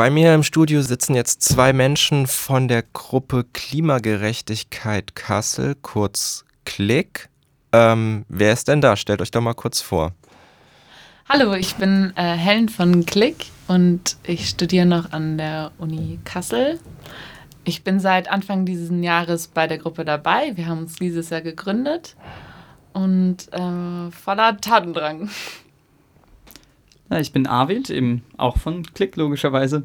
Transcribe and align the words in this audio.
Bei 0.00 0.08
mir 0.08 0.34
im 0.34 0.42
Studio 0.42 0.80
sitzen 0.80 1.14
jetzt 1.14 1.42
zwei 1.42 1.74
Menschen 1.74 2.26
von 2.26 2.68
der 2.68 2.82
Gruppe 2.82 3.44
Klimagerechtigkeit 3.52 5.14
Kassel, 5.14 5.74
kurz 5.74 6.46
Klick. 6.64 7.28
Ähm, 7.70 8.24
wer 8.30 8.54
ist 8.54 8.68
denn 8.68 8.80
da? 8.80 8.96
Stellt 8.96 9.20
euch 9.20 9.30
doch 9.30 9.42
mal 9.42 9.52
kurz 9.52 9.82
vor. 9.82 10.12
Hallo, 11.28 11.52
ich 11.52 11.74
bin 11.74 12.14
äh, 12.16 12.22
Helen 12.34 12.70
von 12.70 13.04
Klick 13.04 13.48
und 13.68 14.16
ich 14.22 14.48
studiere 14.48 14.86
noch 14.86 15.12
an 15.12 15.36
der 15.36 15.70
Uni 15.76 16.18
Kassel. 16.24 16.80
Ich 17.64 17.84
bin 17.84 18.00
seit 18.00 18.30
Anfang 18.30 18.64
dieses 18.64 18.90
Jahres 19.04 19.48
bei 19.48 19.66
der 19.66 19.76
Gruppe 19.76 20.06
dabei. 20.06 20.52
Wir 20.54 20.66
haben 20.66 20.78
uns 20.78 20.96
dieses 20.96 21.28
Jahr 21.28 21.42
gegründet 21.42 22.16
und 22.94 23.52
äh, 23.52 24.10
voller 24.12 24.56
Tatendrang. 24.56 25.28
Ich 27.18 27.32
bin 27.32 27.46
Arvid, 27.46 27.90
eben 27.90 28.22
auch 28.36 28.56
von 28.56 28.84
Klick 28.94 29.16
logischerweise. 29.16 29.84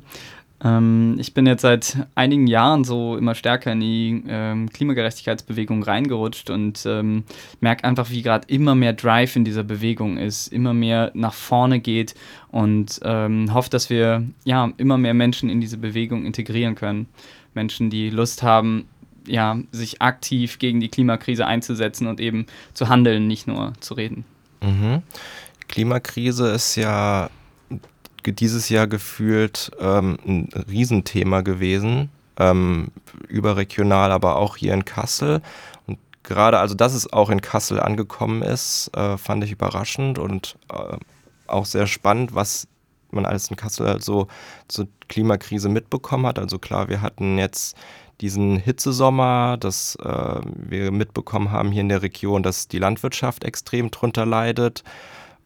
Ähm, 0.63 1.17
ich 1.19 1.33
bin 1.33 1.45
jetzt 1.45 1.63
seit 1.63 1.97
einigen 2.15 2.47
Jahren 2.47 2.83
so 2.83 3.17
immer 3.17 3.35
stärker 3.35 3.71
in 3.71 3.79
die 3.79 4.23
ähm, 4.27 4.69
Klimagerechtigkeitsbewegung 4.69 5.83
reingerutscht 5.83 6.49
und 6.49 6.85
ähm, 6.85 7.23
merke 7.59 7.83
einfach, 7.83 8.09
wie 8.09 8.21
gerade 8.21 8.47
immer 8.47 8.75
mehr 8.75 8.93
Drive 8.93 9.35
in 9.35 9.43
dieser 9.43 9.63
Bewegung 9.63 10.17
ist, 10.17 10.47
immer 10.47 10.73
mehr 10.73 11.11
nach 11.13 11.33
vorne 11.33 11.79
geht 11.79 12.15
und 12.51 12.99
ähm, 13.03 13.53
hoffe, 13.53 13.69
dass 13.69 13.89
wir 13.89 14.23
ja 14.45 14.71
immer 14.77 14.97
mehr 14.97 15.13
Menschen 15.13 15.49
in 15.49 15.59
diese 15.59 15.77
Bewegung 15.77 16.25
integrieren 16.25 16.75
können. 16.75 17.07
Menschen, 17.53 17.89
die 17.89 18.09
Lust 18.09 18.43
haben, 18.43 18.85
ja, 19.27 19.57
sich 19.71 20.01
aktiv 20.01 20.59
gegen 20.59 20.79
die 20.79 20.89
Klimakrise 20.89 21.47
einzusetzen 21.47 22.07
und 22.07 22.19
eben 22.19 22.45
zu 22.73 22.89
handeln, 22.89 23.27
nicht 23.27 23.47
nur 23.47 23.73
zu 23.79 23.95
reden. 23.95 24.23
Mhm. 24.61 25.01
Klimakrise 25.67 26.49
ist 26.49 26.75
ja 26.75 27.29
dieses 28.25 28.69
Jahr 28.69 28.87
gefühlt 28.87 29.71
ähm, 29.79 30.17
ein 30.25 30.49
Riesenthema 30.67 31.41
gewesen, 31.41 32.09
ähm, 32.37 32.89
überregional, 33.27 34.11
aber 34.11 34.37
auch 34.37 34.57
hier 34.57 34.73
in 34.73 34.85
Kassel. 34.85 35.41
Und 35.85 35.99
gerade, 36.23 36.59
also 36.59 36.75
dass 36.75 36.93
es 36.93 37.11
auch 37.11 37.29
in 37.29 37.41
Kassel 37.41 37.79
angekommen 37.79 38.41
ist, 38.41 38.89
äh, 38.95 39.17
fand 39.17 39.43
ich 39.43 39.51
überraschend 39.51 40.19
und 40.19 40.57
äh, 40.71 40.97
auch 41.47 41.65
sehr 41.65 41.87
spannend, 41.87 42.33
was 42.33 42.67
man 43.11 43.25
alles 43.25 43.49
in 43.49 43.55
Kassel 43.55 43.87
halt 43.87 44.03
so 44.03 44.27
zur 44.67 44.87
Klimakrise 45.07 45.69
mitbekommen 45.69 46.25
hat. 46.25 46.39
Also 46.39 46.59
klar, 46.59 46.89
wir 46.89 47.01
hatten 47.01 47.37
jetzt 47.37 47.77
diesen 48.21 48.57
Hitzesommer, 48.57 49.57
dass 49.57 49.95
äh, 49.97 50.41
wir 50.43 50.91
mitbekommen 50.91 51.51
haben 51.51 51.71
hier 51.71 51.81
in 51.81 51.89
der 51.89 52.01
Region, 52.01 52.43
dass 52.43 52.67
die 52.67 52.79
Landwirtschaft 52.79 53.43
extrem 53.43 53.91
drunter 53.91 54.25
leidet 54.25 54.83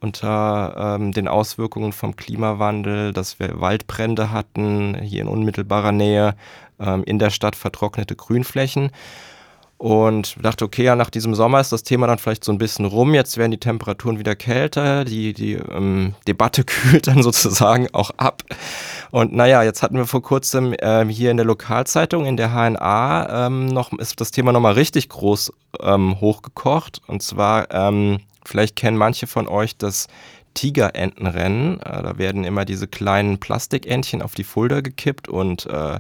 unter 0.01 0.97
ähm, 0.99 1.11
den 1.11 1.27
Auswirkungen 1.27 1.93
vom 1.93 2.15
Klimawandel, 2.15 3.13
dass 3.13 3.39
wir 3.39 3.59
Waldbrände 3.59 4.31
hatten, 4.31 4.95
hier 4.95 5.21
in 5.21 5.27
unmittelbarer 5.27 5.91
Nähe, 5.91 6.35
ähm, 6.79 7.03
in 7.03 7.19
der 7.19 7.29
Stadt 7.29 7.55
vertrocknete 7.55 8.15
Grünflächen. 8.15 8.91
Und 9.79 10.35
dachte, 10.43 10.65
okay, 10.65 10.83
ja, 10.83 10.97
nach 10.97 11.09
diesem 11.09 11.33
Sommer 11.35 11.61
ist 11.61 11.71
das 11.71 11.83
Thema 11.83 12.05
dann 12.05 12.17
vielleicht 12.17 12.43
so 12.43 12.51
ein 12.51 12.57
bisschen 12.57 12.83
rum. 12.83 13.13
Jetzt 13.13 13.37
werden 13.37 13.51
die 13.51 13.61
Temperaturen 13.61 14.19
wieder 14.19 14.35
kälter, 14.35 15.05
die, 15.05 15.31
die 15.31 15.53
ähm, 15.53 16.15
Debatte 16.27 16.63
kühlt 16.65 17.07
dann 17.07 17.23
sozusagen 17.23 17.87
auch 17.93 18.11
ab. 18.17 18.43
Und 19.09 19.33
naja, 19.33 19.63
jetzt 19.63 19.81
hatten 19.81 19.95
wir 19.95 20.05
vor 20.05 20.21
kurzem 20.21 20.75
ähm, 20.81 21.07
hier 21.07 21.31
in 21.31 21.37
der 21.37 21.45
Lokalzeitung, 21.45 22.25
in 22.25 22.35
der 22.35 22.51
HNA, 22.51 23.47
ähm, 23.47 23.67
noch, 23.67 23.93
ist 23.93 24.19
das 24.19 24.31
Thema 24.31 24.51
nochmal 24.51 24.73
richtig 24.73 25.07
groß 25.07 25.53
ähm, 25.79 26.19
hochgekocht. 26.19 27.01
Und 27.07 27.23
zwar 27.23 27.71
ähm, 27.71 28.19
Vielleicht 28.49 28.75
kennen 28.75 28.97
manche 28.97 29.27
von 29.27 29.47
euch 29.47 29.77
das 29.77 30.07
Tigerentenrennen. 30.55 31.79
Äh, 31.81 32.03
da 32.03 32.17
werden 32.17 32.43
immer 32.43 32.65
diese 32.65 32.87
kleinen 32.87 33.39
Plastikentchen 33.39 34.21
auf 34.21 34.33
die 34.33 34.43
Fulda 34.43 34.81
gekippt 34.81 35.27
und 35.27 35.65
äh, 35.67 35.99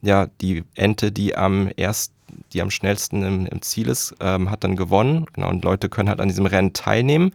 ja, 0.00 0.26
die 0.40 0.64
Ente, 0.74 1.12
die 1.12 1.36
am 1.36 1.68
ersten 1.68 2.14
die 2.54 2.62
am 2.62 2.70
schnellsten 2.70 3.22
im, 3.22 3.46
im 3.46 3.60
Ziel 3.60 3.88
ist, 3.88 4.14
ähm, 4.20 4.50
hat 4.50 4.64
dann 4.64 4.74
gewonnen. 4.74 5.26
Genau, 5.34 5.50
und 5.50 5.64
Leute 5.64 5.90
können 5.90 6.08
halt 6.08 6.20
an 6.20 6.28
diesem 6.28 6.46
Rennen 6.46 6.72
teilnehmen. 6.72 7.32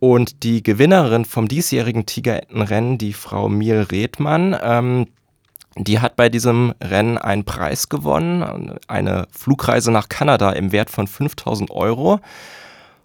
Und 0.00 0.42
die 0.42 0.64
Gewinnerin 0.64 1.24
vom 1.24 1.46
diesjährigen 1.46 2.04
Tigerentenrennen, 2.04 2.98
die 2.98 3.12
Frau 3.12 3.48
Miel 3.48 3.86
Redmann, 3.92 4.56
ähm, 4.60 5.06
die 5.76 6.00
hat 6.00 6.16
bei 6.16 6.28
diesem 6.28 6.74
Rennen 6.82 7.16
einen 7.16 7.44
Preis 7.44 7.88
gewonnen, 7.88 8.76
eine 8.88 9.26
Flugreise 9.30 9.90
nach 9.90 10.08
Kanada 10.08 10.50
im 10.50 10.72
Wert 10.72 10.90
von 10.90 11.06
5000 11.06 11.70
Euro. 11.70 12.20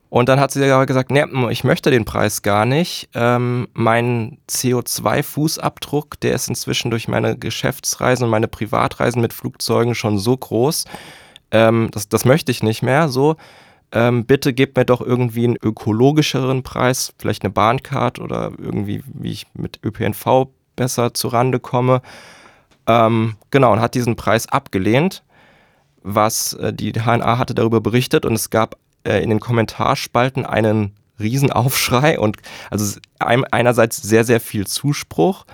Und 0.10 0.30
dann 0.30 0.40
hat 0.40 0.52
sie 0.52 0.64
aber 0.72 0.86
gesagt, 0.86 1.12
nee, 1.12 1.26
ich 1.50 1.64
möchte 1.64 1.92
den 1.92 2.06
Preis 2.06 2.42
gar 2.42 2.66
nicht. 2.66 3.10
Ähm, 3.14 3.68
mein 3.74 4.38
CO2-Fußabdruck, 4.50 6.20
der 6.22 6.34
ist 6.34 6.48
inzwischen 6.48 6.92
durch 6.92 7.08
meine 7.08 7.38
Geschäftsreisen 7.38 8.26
und 8.26 8.30
meine 8.30 8.48
Privatreisen 8.48 9.22
mit 9.22 9.34
Flugzeugen 9.34 9.96
schon 9.96 10.18
so 10.18 10.38
groß. 10.38 10.86
Ähm, 11.52 11.90
das, 11.92 12.08
das 12.08 12.24
möchte 12.24 12.52
ich 12.52 12.64
nicht 12.64 12.84
mehr. 12.84 13.10
So, 13.10 13.36
ähm, 13.92 14.26
bitte 14.26 14.54
gebt 14.54 14.78
mir 14.78 14.86
doch 14.86 15.02
irgendwie 15.02 15.44
einen 15.44 15.58
ökologischeren 15.62 16.64
Preis, 16.64 17.14
vielleicht 17.20 17.44
eine 17.44 17.52
Bahncard 17.52 18.20
oder 18.20 18.52
irgendwie, 18.58 19.04
wie 19.08 19.32
ich 19.32 19.48
mit 19.54 19.80
ÖPNV 19.84 20.48
besser 20.78 21.14
zurande 21.14 21.60
komme. 21.60 22.02
Ähm, 22.88 23.36
genau, 23.52 23.74
und 23.74 23.82
hat 23.82 23.94
diesen 23.94 24.16
Preis 24.16 24.48
abgelehnt 24.48 25.24
was 26.08 26.54
äh, 26.54 26.74
die 26.74 26.94
HNA 26.94 27.38
hatte 27.38 27.54
darüber 27.54 27.82
berichtet 27.82 28.26
und 28.26 28.34
es 28.34 28.50
gab 28.50 28.78
äh, 29.04 29.22
in 29.24 29.30
den 29.30 29.40
Kommentarspalten 29.40 30.46
einen 30.46 30.94
Riesenaufschrei 31.20 32.20
und 32.20 32.38
also 32.70 33.00
einerseits 33.20 33.98
sehr, 33.98 34.24
sehr 34.24 34.40
viel 34.40 34.68
Zuspruch, 34.68 35.46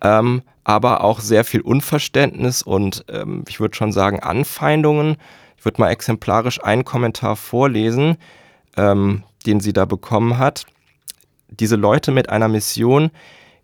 ähm, 0.00 0.42
aber 0.64 1.04
auch 1.04 1.20
sehr 1.20 1.44
viel 1.44 1.60
Unverständnis 1.60 2.62
und 2.62 3.04
ähm, 3.08 3.44
ich 3.48 3.60
würde 3.60 3.76
schon 3.76 3.92
sagen 3.92 4.20
Anfeindungen. 4.20 5.16
Ich 5.56 5.64
würde 5.64 5.80
mal 5.80 5.90
exemplarisch 5.90 6.62
einen 6.62 6.84
Kommentar 6.84 7.36
vorlesen, 7.36 8.16
ähm, 8.76 9.22
den 9.46 9.60
sie 9.60 9.72
da 9.72 9.84
bekommen 9.84 10.38
hat. 10.38 10.66
Diese 11.48 11.76
Leute 11.76 12.10
mit 12.10 12.28
einer 12.28 12.48
Mission 12.48 13.10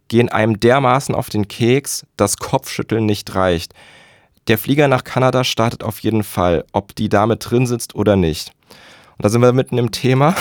gehen 0.09 0.29
einem 0.29 0.61
dermaßen 0.61 1.15
auf 1.15 1.31
den 1.31 1.49
Keks, 1.49 2.07
dass 2.17 2.37
Kopfschütteln 2.37 3.07
nicht 3.07 3.35
reicht. 3.35 3.75
Der 4.49 4.59
Flieger 4.59 4.89
nach 4.89 5.05
Kanada 5.05 5.45
startet 5.45 5.83
auf 5.85 6.01
jeden 6.01 6.25
Fall, 6.25 6.65
ob 6.73 6.95
die 6.95 7.09
Dame 7.09 7.37
drin 7.37 7.67
sitzt 7.67 7.95
oder 7.95 8.17
nicht. 8.17 8.53
Und 9.21 9.25
da 9.25 9.29
sind 9.29 9.43
wir 9.43 9.53
mitten 9.53 9.77
im 9.77 9.91
Thema. 9.91 10.35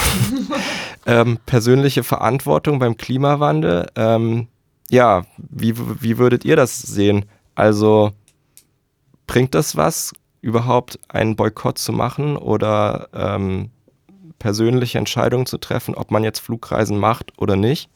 ähm, 1.06 1.38
persönliche 1.46 2.02
Verantwortung 2.02 2.80
beim 2.80 2.96
Klimawandel. 2.96 3.88
Ähm, 3.98 4.48
ja, 4.90 5.26
wie, 5.36 5.74
wie 6.02 6.18
würdet 6.18 6.46
ihr 6.46 6.56
das 6.56 6.80
sehen? 6.82 7.26
Also 7.56 8.14
bringt 9.28 9.54
das 9.54 9.76
was, 9.76 10.14
überhaupt 10.40 10.98
einen 11.10 11.36
Boykott 11.36 11.78
zu 11.78 11.92
machen 11.92 12.38
oder 12.38 13.10
ähm, 13.12 13.70
persönliche 14.40 14.98
Entscheidungen 14.98 15.46
zu 15.46 15.58
treffen, 15.58 15.94
ob 15.94 16.10
man 16.10 16.24
jetzt 16.24 16.40
Flugreisen 16.40 16.98
macht 16.98 17.34
oder 17.38 17.58
nicht? 17.58 17.90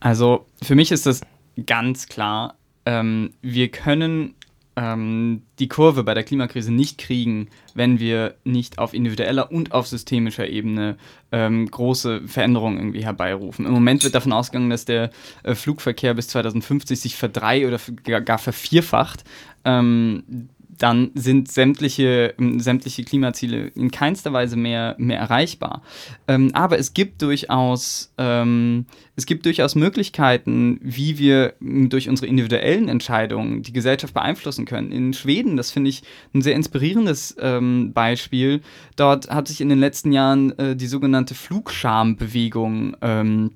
Also 0.00 0.46
für 0.62 0.74
mich 0.74 0.90
ist 0.90 1.04
das 1.04 1.20
ganz 1.66 2.08
klar, 2.08 2.54
ähm, 2.86 3.34
wir 3.42 3.70
können 3.70 4.34
ähm, 4.76 5.42
die 5.58 5.68
Kurve 5.68 6.02
bei 6.02 6.14
der 6.14 6.24
Klimakrise 6.24 6.72
nicht 6.72 6.98
kriegen, 6.98 7.48
wenn 7.74 8.00
wir 8.00 8.34
nicht 8.44 8.78
auf 8.78 8.92
individueller 8.92 9.50
und 9.52 9.72
auf 9.72 9.86
systemischer 9.86 10.48
Ebene 10.48 10.96
ähm, 11.32 11.70
große 11.70 12.22
Veränderungen 12.26 12.78
irgendwie 12.78 13.04
herbeirufen. 13.04 13.66
Im 13.66 13.72
Moment 13.72 14.04
wird 14.04 14.14
davon 14.14 14.32
ausgegangen, 14.32 14.70
dass 14.70 14.84
der 14.84 15.10
äh, 15.42 15.54
Flugverkehr 15.54 16.14
bis 16.14 16.28
2050 16.28 16.98
sich 16.98 17.16
verdrei- 17.16 17.66
oder 17.66 17.78
gar 18.20 18.38
vervierfacht. 18.38 19.24
Ähm, 19.64 20.48
dann 20.78 21.10
sind 21.14 21.50
sämtliche, 21.50 22.34
sämtliche 22.58 23.04
Klimaziele 23.04 23.68
in 23.68 23.90
keinster 23.90 24.32
Weise 24.32 24.56
mehr, 24.56 24.94
mehr 24.98 25.18
erreichbar. 25.18 25.82
Ähm, 26.28 26.50
aber 26.54 26.78
es 26.78 26.94
gibt 26.94 27.22
durchaus, 27.22 28.12
ähm, 28.18 28.86
es 29.16 29.26
gibt 29.26 29.46
durchaus 29.46 29.74
Möglichkeiten, 29.74 30.78
wie 30.82 31.18
wir 31.18 31.54
durch 31.60 32.08
unsere 32.08 32.26
individuellen 32.26 32.88
Entscheidungen 32.88 33.62
die 33.62 33.72
Gesellschaft 33.72 34.14
beeinflussen 34.14 34.64
können. 34.64 34.92
In 34.92 35.12
Schweden, 35.12 35.56
das 35.56 35.70
finde 35.70 35.90
ich 35.90 36.02
ein 36.34 36.42
sehr 36.42 36.54
inspirierendes 36.54 37.36
ähm, 37.40 37.92
Beispiel, 37.92 38.60
dort 38.96 39.30
hat 39.30 39.48
sich 39.48 39.60
in 39.60 39.68
den 39.68 39.78
letzten 39.78 40.12
Jahren 40.12 40.58
äh, 40.58 40.76
die 40.76 40.86
sogenannte 40.86 41.34
Flugschambewegung 41.34 42.96
ähm, 43.00 43.50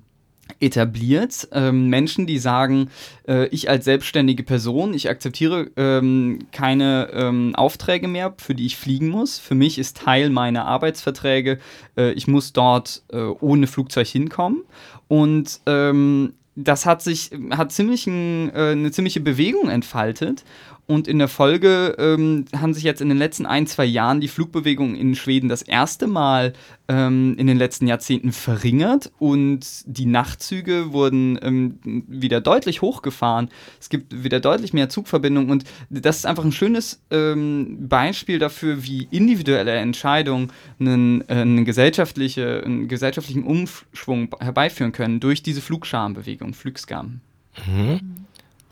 etabliert. 0.59 1.47
Ähm, 1.51 1.87
Menschen, 1.87 2.27
die 2.27 2.39
sagen, 2.39 2.89
äh, 3.27 3.47
ich 3.47 3.69
als 3.69 3.85
selbstständige 3.85 4.43
Person, 4.43 4.93
ich 4.93 5.09
akzeptiere 5.09 5.71
ähm, 5.77 6.39
keine 6.51 7.09
ähm, 7.13 7.55
Aufträge 7.55 8.07
mehr, 8.07 8.33
für 8.37 8.55
die 8.55 8.65
ich 8.65 8.77
fliegen 8.77 9.09
muss. 9.09 9.39
Für 9.39 9.55
mich 9.55 9.77
ist 9.77 9.97
Teil 9.97 10.29
meiner 10.29 10.65
Arbeitsverträge, 10.65 11.59
äh, 11.97 12.11
ich 12.11 12.27
muss 12.27 12.53
dort 12.53 13.03
äh, 13.11 13.17
ohne 13.17 13.67
Flugzeug 13.67 14.07
hinkommen. 14.07 14.63
Und 15.07 15.59
ähm, 15.65 16.33
das 16.55 16.85
hat 16.85 17.01
sich, 17.01 17.31
hat 17.51 17.71
ziemlich 17.71 18.05
ein, 18.07 18.49
äh, 18.53 18.71
eine 18.71 18.91
ziemliche 18.91 19.21
Bewegung 19.21 19.69
entfaltet. 19.69 20.43
Und 20.89 21.07
in 21.07 21.19
der 21.19 21.27
Folge 21.27 21.95
ähm, 21.99 22.45
haben 22.51 22.73
sich 22.73 22.81
jetzt 22.81 22.99
in 22.99 23.09
den 23.09 23.19
letzten 23.19 23.45
ein, 23.45 23.67
zwei 23.67 23.85
Jahren 23.85 24.21
die 24.21 24.27
Flugbewegungen 24.27 24.95
in 24.95 25.13
Schweden 25.13 25.47
das 25.47 25.61
erste 25.61 26.07
Mal 26.07 26.53
ähm, 26.87 27.35
in 27.37 27.45
den 27.45 27.59
letzten 27.59 27.85
Jahrzehnten 27.85 28.31
verringert 28.31 29.11
und 29.19 29.83
die 29.85 30.07
Nachtzüge 30.07 30.91
wurden 30.91 31.37
ähm, 31.43 31.77
wieder 32.07 32.41
deutlich 32.41 32.81
hochgefahren. 32.81 33.49
Es 33.79 33.89
gibt 33.89 34.23
wieder 34.23 34.39
deutlich 34.39 34.73
mehr 34.73 34.89
Zugverbindungen 34.89 35.51
und 35.51 35.63
das 35.91 36.17
ist 36.17 36.25
einfach 36.25 36.43
ein 36.43 36.51
schönes 36.51 37.03
ähm, 37.11 37.87
Beispiel 37.87 38.39
dafür, 38.39 38.83
wie 38.83 39.07
individuelle 39.11 39.75
Entscheidungen 39.75 40.51
einen, 40.79 41.21
äh, 41.29 41.35
einen, 41.35 41.65
gesellschaftliche, 41.65 42.63
einen 42.65 42.87
gesellschaftlichen 42.87 43.43
Umschwung 43.43 44.35
herbeiführen 44.39 44.91
können 44.91 45.19
durch 45.19 45.43
diese 45.43 45.61
Flugschambewegung, 45.61 46.55
Flugskam. 46.55 47.21
Mhm. 47.67 47.99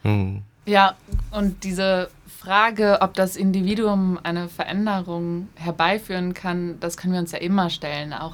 Mhm. 0.02 0.42
Ja, 0.68 0.98
und 1.31 1.64
diese 1.64 2.10
Frage, 2.28 2.98
ob 3.00 3.14
das 3.14 3.38
Individuum 3.38 4.19
eine 4.22 4.50
Veränderung 4.50 5.48
herbeiführen 5.56 6.34
kann, 6.34 6.78
das 6.81 6.98
können 6.98 7.14
wir 7.14 7.22
uns 7.22 7.31
ja 7.31 7.38
immer 7.38 7.69
stellen. 7.69 8.12
Auch 8.12 8.34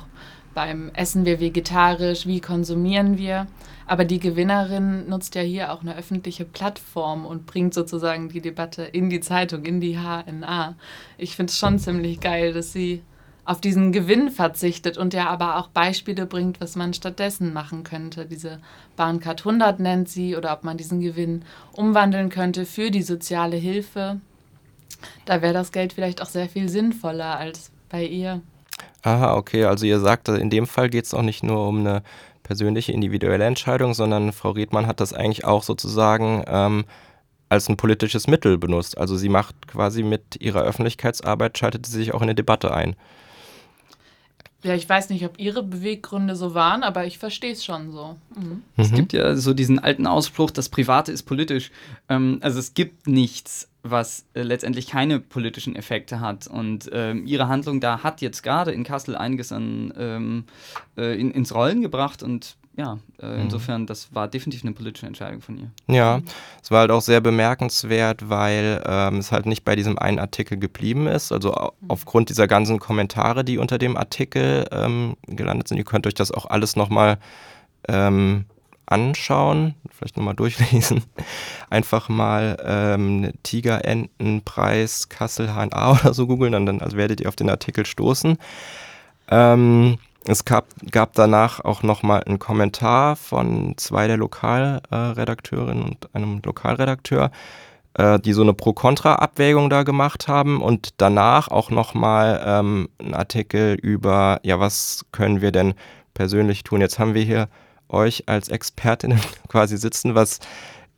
beim 0.55 0.89
Essen 0.95 1.25
wir 1.25 1.39
vegetarisch, 1.39 2.25
wie 2.25 2.41
konsumieren 2.41 3.19
wir. 3.19 3.45
Aber 3.85 4.03
die 4.03 4.19
Gewinnerin 4.19 5.07
nutzt 5.07 5.35
ja 5.35 5.43
hier 5.43 5.71
auch 5.71 5.81
eine 5.81 5.95
öffentliche 5.95 6.43
Plattform 6.43 7.27
und 7.27 7.45
bringt 7.45 7.75
sozusagen 7.75 8.29
die 8.29 8.41
Debatte 8.41 8.81
in 8.81 9.11
die 9.11 9.19
Zeitung, 9.19 9.63
in 9.65 9.79
die 9.79 9.99
HNA. 9.99 10.73
Ich 11.19 11.35
finde 11.35 11.51
es 11.51 11.59
schon 11.59 11.77
ziemlich 11.77 12.19
geil, 12.19 12.51
dass 12.51 12.73
sie 12.73 13.03
auf 13.45 13.59
diesen 13.59 13.91
Gewinn 13.91 14.29
verzichtet 14.29 14.97
und 14.97 15.13
der 15.13 15.29
aber 15.29 15.57
auch 15.57 15.67
Beispiele 15.67 16.25
bringt, 16.25 16.61
was 16.61 16.75
man 16.75 16.93
stattdessen 16.93 17.51
machen 17.51 17.83
könnte. 17.83 18.25
Diese 18.25 18.59
Bahncard 18.95 19.41
100 19.41 19.79
nennt 19.79 20.07
sie 20.07 20.35
oder 20.35 20.53
ob 20.53 20.63
man 20.63 20.77
diesen 20.77 21.01
Gewinn 21.01 21.43
umwandeln 21.73 22.29
könnte 22.29 22.65
für 22.65 22.89
die 22.89 23.01
soziale 23.01 23.57
Hilfe. 23.57 24.21
Da 25.25 25.41
wäre 25.41 25.53
das 25.53 25.71
Geld 25.71 25.93
vielleicht 25.93 26.21
auch 26.21 26.29
sehr 26.29 26.47
viel 26.47 26.69
sinnvoller 26.69 27.37
als 27.37 27.71
bei 27.89 28.05
ihr. 28.05 28.41
Aha, 29.01 29.35
okay. 29.35 29.65
Also 29.65 29.85
ihr 29.85 29.99
sagt, 29.99 30.29
in 30.29 30.49
dem 30.49 30.65
Fall 30.65 30.89
geht 30.89 31.05
es 31.05 31.13
auch 31.13 31.21
nicht 31.21 31.43
nur 31.43 31.67
um 31.67 31.79
eine 31.79 32.03
persönliche, 32.43 32.93
individuelle 32.93 33.43
Entscheidung, 33.43 33.93
sondern 33.93 34.31
Frau 34.31 34.51
Riedmann 34.51 34.87
hat 34.87 35.01
das 35.01 35.13
eigentlich 35.13 35.43
auch 35.43 35.63
sozusagen 35.63 36.43
ähm, 36.47 36.85
als 37.49 37.69
ein 37.69 37.77
politisches 37.77 38.27
Mittel 38.27 38.57
benutzt. 38.57 38.97
Also 38.97 39.17
sie 39.17 39.29
macht 39.29 39.67
quasi 39.67 40.03
mit 40.03 40.39
ihrer 40.39 40.61
Öffentlichkeitsarbeit, 40.61 41.57
schaltet 41.57 41.85
sie 41.85 41.97
sich 41.97 42.13
auch 42.13 42.21
in 42.21 42.23
eine 42.23 42.35
Debatte 42.35 42.73
ein. 42.73 42.95
Ja, 44.63 44.73
ich 44.75 44.87
weiß 44.87 45.09
nicht, 45.09 45.25
ob 45.25 45.39
Ihre 45.39 45.61
Beweggründe 45.61 46.35
so 46.35 46.53
waren, 46.53 46.83
aber 46.83 47.05
ich 47.05 47.17
verstehe 47.17 47.51
es 47.51 47.65
schon 47.65 47.91
so. 47.91 48.15
Mhm. 48.35 48.63
Es 48.77 48.91
gibt 48.93 49.11
ja 49.11 49.35
so 49.35 49.53
diesen 49.53 49.77
alten 49.77 50.07
Ausspruch, 50.07 50.51
das 50.51 50.69
Private 50.69 51.11
ist 51.11 51.23
politisch. 51.23 51.69
Ähm, 52.07 52.39
also 52.41 52.59
es 52.59 52.73
gibt 52.73 53.07
nichts, 53.07 53.67
was 53.83 54.25
äh, 54.33 54.41
letztendlich 54.41 54.87
keine 54.87 55.19
politischen 55.19 55.75
Effekte 55.75 56.21
hat. 56.21 56.47
Und 56.47 56.89
ähm, 56.93 57.27
Ihre 57.27 57.49
Handlung 57.49 57.81
da 57.81 58.03
hat 58.03 58.21
jetzt 58.21 58.41
gerade 58.41 58.71
in 58.71 58.85
Kassel 58.85 59.17
einiges 59.17 59.51
an, 59.51 59.93
ähm, 59.97 60.45
äh, 60.97 61.19
in, 61.19 61.31
ins 61.31 61.53
Rollen 61.53 61.81
gebracht 61.81 62.23
und 62.23 62.55
ja, 62.75 62.97
äh, 63.19 63.27
mhm. 63.27 63.41
insofern, 63.41 63.85
das 63.85 64.15
war 64.15 64.27
definitiv 64.27 64.63
eine 64.63 64.73
politische 64.73 65.05
Entscheidung 65.05 65.41
von 65.41 65.57
ihr. 65.57 65.71
Ja, 65.87 66.21
es 66.61 66.71
war 66.71 66.79
halt 66.79 66.91
auch 66.91 67.01
sehr 67.01 67.21
bemerkenswert, 67.21 68.29
weil 68.29 68.81
ähm, 68.85 69.17
es 69.17 69.31
halt 69.31 69.45
nicht 69.45 69.63
bei 69.63 69.75
diesem 69.75 69.99
einen 69.99 70.17
Artikel 70.17 70.57
geblieben 70.57 71.05
ist. 71.05 71.31
Also 71.31 71.51
mhm. 71.51 71.89
aufgrund 71.89 72.29
dieser 72.29 72.47
ganzen 72.47 72.79
Kommentare, 72.79 73.43
die 73.43 73.59
unter 73.59 73.77
dem 73.77 73.95
Artikel 73.95 74.65
ähm, 74.71 75.15
gelandet 75.27 75.67
sind. 75.67 75.77
Ihr 75.77 75.83
könnt 75.83 76.07
euch 76.07 76.15
das 76.15 76.31
auch 76.31 76.47
alles 76.47 76.75
nochmal 76.75 77.19
ähm, 77.87 78.45
anschauen, 78.87 79.75
vielleicht 79.91 80.17
nochmal 80.17 80.35
durchlesen. 80.35 81.03
Einfach 81.69 82.09
mal 82.09 82.57
ähm, 82.65 83.33
Tigerentenpreis 83.43 85.09
Kassel 85.09 85.53
HNA 85.53 85.91
oder 86.01 86.13
so 86.15 86.25
googeln, 86.25 86.53
dann, 86.53 86.65
dann 86.65 86.81
also 86.81 86.97
werdet 86.97 87.21
ihr 87.21 87.27
auf 87.27 87.35
den 87.35 87.51
Artikel 87.51 87.85
stoßen. 87.85 88.37
Ähm, 89.29 89.99
es 90.25 90.45
gab, 90.45 90.67
gab 90.91 91.13
danach 91.13 91.59
auch 91.59 91.83
nochmal 91.83 92.23
einen 92.23 92.39
Kommentar 92.39 93.15
von 93.15 93.73
zwei 93.77 94.07
der 94.07 94.17
Lokalredakteurinnen 94.17 95.83
und 95.83 96.15
einem 96.15 96.41
Lokalredakteur, 96.43 97.31
äh, 97.95 98.19
die 98.19 98.33
so 98.33 98.41
eine 98.41 98.53
Pro-Kontra-Abwägung 98.53 99.69
da 99.69 99.83
gemacht 99.83 100.27
haben 100.27 100.61
und 100.61 100.89
danach 100.97 101.49
auch 101.49 101.69
nochmal 101.69 102.41
ähm, 102.45 102.89
einen 102.99 103.13
Artikel 103.13 103.75
über, 103.75 104.39
ja, 104.43 104.59
was 104.59 105.05
können 105.11 105.41
wir 105.41 105.51
denn 105.51 105.73
persönlich 106.13 106.63
tun? 106.63 106.81
Jetzt 106.81 106.99
haben 106.99 107.15
wir 107.15 107.23
hier 107.23 107.49
euch 107.89 108.23
als 108.27 108.49
Expertinnen 108.49 109.19
quasi 109.49 109.77
sitzen. 109.77 110.15
Was 110.15 110.39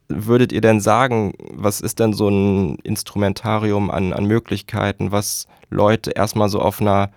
würdet 0.07 0.51
ihr 0.51 0.61
denn 0.61 0.79
sagen? 0.79 1.33
Was 1.51 1.81
ist 1.81 1.99
denn 1.99 2.13
so 2.13 2.29
ein 2.29 2.75
Instrumentarium 2.83 3.89
an, 3.89 4.13
an 4.13 4.25
Möglichkeiten, 4.25 5.11
was 5.11 5.47
Leute 5.71 6.11
erstmal 6.11 6.49
so 6.49 6.61
auf 6.61 6.79
einer 6.79 7.09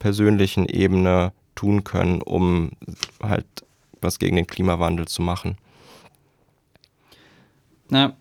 persönlichen 0.00 0.66
Ebene 0.66 1.32
tun 1.54 1.84
können, 1.84 2.22
um 2.22 2.70
halt 3.22 3.46
was 4.00 4.18
gegen 4.18 4.36
den 4.36 4.46
Klimawandel 4.46 5.06
zu 5.06 5.22
machen. 5.22 5.56
Na, 7.88 8.16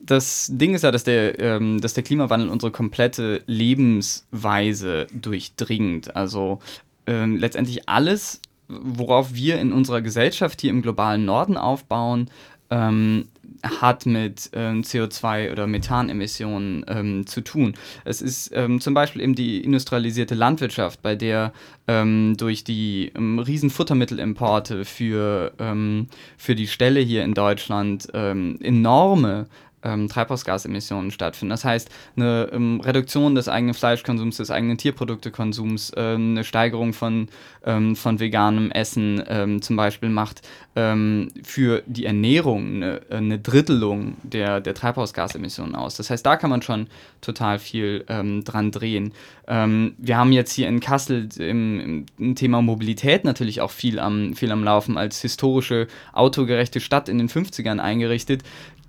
das 0.00 0.50
Ding 0.52 0.74
ist 0.74 0.82
ja, 0.82 0.90
dass 0.90 1.04
der, 1.04 1.38
ähm, 1.38 1.80
dass 1.80 1.94
der 1.94 2.02
Klimawandel 2.02 2.48
unsere 2.48 2.72
komplette 2.72 3.42
Lebensweise 3.46 5.06
durchdringt. 5.12 6.14
Also 6.14 6.58
ähm, 7.06 7.36
letztendlich 7.36 7.88
alles, 7.88 8.40
worauf 8.68 9.34
wir 9.34 9.60
in 9.60 9.72
unserer 9.72 10.02
Gesellschaft 10.02 10.60
hier 10.60 10.70
im 10.70 10.82
globalen 10.82 11.24
Norden 11.24 11.56
aufbauen, 11.56 12.30
ähm, 12.70 13.28
hat 13.62 14.06
mit 14.06 14.50
ähm, 14.52 14.82
CO2 14.82 15.52
oder 15.52 15.66
Methanemissionen 15.66 16.84
ähm, 16.88 17.26
zu 17.26 17.40
tun. 17.40 17.74
Es 18.04 18.20
ist 18.22 18.50
ähm, 18.54 18.80
zum 18.80 18.94
Beispiel 18.94 19.22
eben 19.22 19.34
die 19.34 19.62
industrialisierte 19.62 20.34
Landwirtschaft, 20.34 21.02
bei 21.02 21.16
der 21.16 21.52
ähm, 21.86 22.36
durch 22.36 22.64
die 22.64 23.12
ähm, 23.14 23.38
riesen 23.38 23.70
Futtermittelimporte 23.70 24.84
für, 24.84 25.52
ähm, 25.58 26.08
für 26.36 26.54
die 26.54 26.66
Ställe 26.66 27.00
hier 27.00 27.24
in 27.24 27.34
Deutschland 27.34 28.12
enorme 28.14 29.46
ähm, 29.84 30.08
Treibhausgasemissionen 30.08 31.10
stattfinden. 31.10 31.50
Das 31.50 31.64
heißt, 31.64 31.90
eine 32.16 32.48
ähm, 32.52 32.80
Reduktion 32.80 33.34
des 33.34 33.48
eigenen 33.48 33.74
Fleischkonsums, 33.74 34.38
des 34.38 34.50
eigenen 34.50 34.78
Tierproduktekonsums, 34.78 35.92
ähm, 35.96 36.32
eine 36.32 36.44
Steigerung 36.44 36.92
von, 36.92 37.28
ähm, 37.64 37.94
von 37.94 38.18
veganem 38.18 38.70
Essen 38.70 39.22
ähm, 39.28 39.62
zum 39.62 39.76
Beispiel 39.76 40.08
macht 40.08 40.42
ähm, 40.74 41.30
für 41.42 41.82
die 41.86 42.06
Ernährung 42.06 42.76
eine, 42.76 43.00
eine 43.10 43.38
Drittelung 43.38 44.16
der, 44.22 44.60
der 44.60 44.74
Treibhausgasemissionen 44.74 45.74
aus. 45.74 45.96
Das 45.96 46.10
heißt, 46.10 46.24
da 46.24 46.36
kann 46.36 46.50
man 46.50 46.62
schon 46.62 46.88
total 47.20 47.58
viel 47.58 48.04
dran 48.06 48.70
drehen. 48.70 49.12
wir 49.46 50.16
haben 50.16 50.32
jetzt 50.32 50.52
hier 50.52 50.68
in 50.68 50.80
Kassel 50.80 51.28
im, 51.38 52.06
im, 52.18 52.34
Thema 52.34 52.60
Mobilität 52.60 53.24
natürlich 53.24 53.60
auch 53.60 53.70
viel 53.70 53.98
am, 53.98 54.34
viel 54.34 54.52
am 54.52 54.62
Laufen 54.62 54.98
als 54.98 55.20
historische 55.22 55.86
autogerechte 56.12 56.80
Stadt 56.80 57.08
in 57.08 57.18
den 57.18 57.28
50ern 57.28 57.78
eingerichtet 57.78 58.42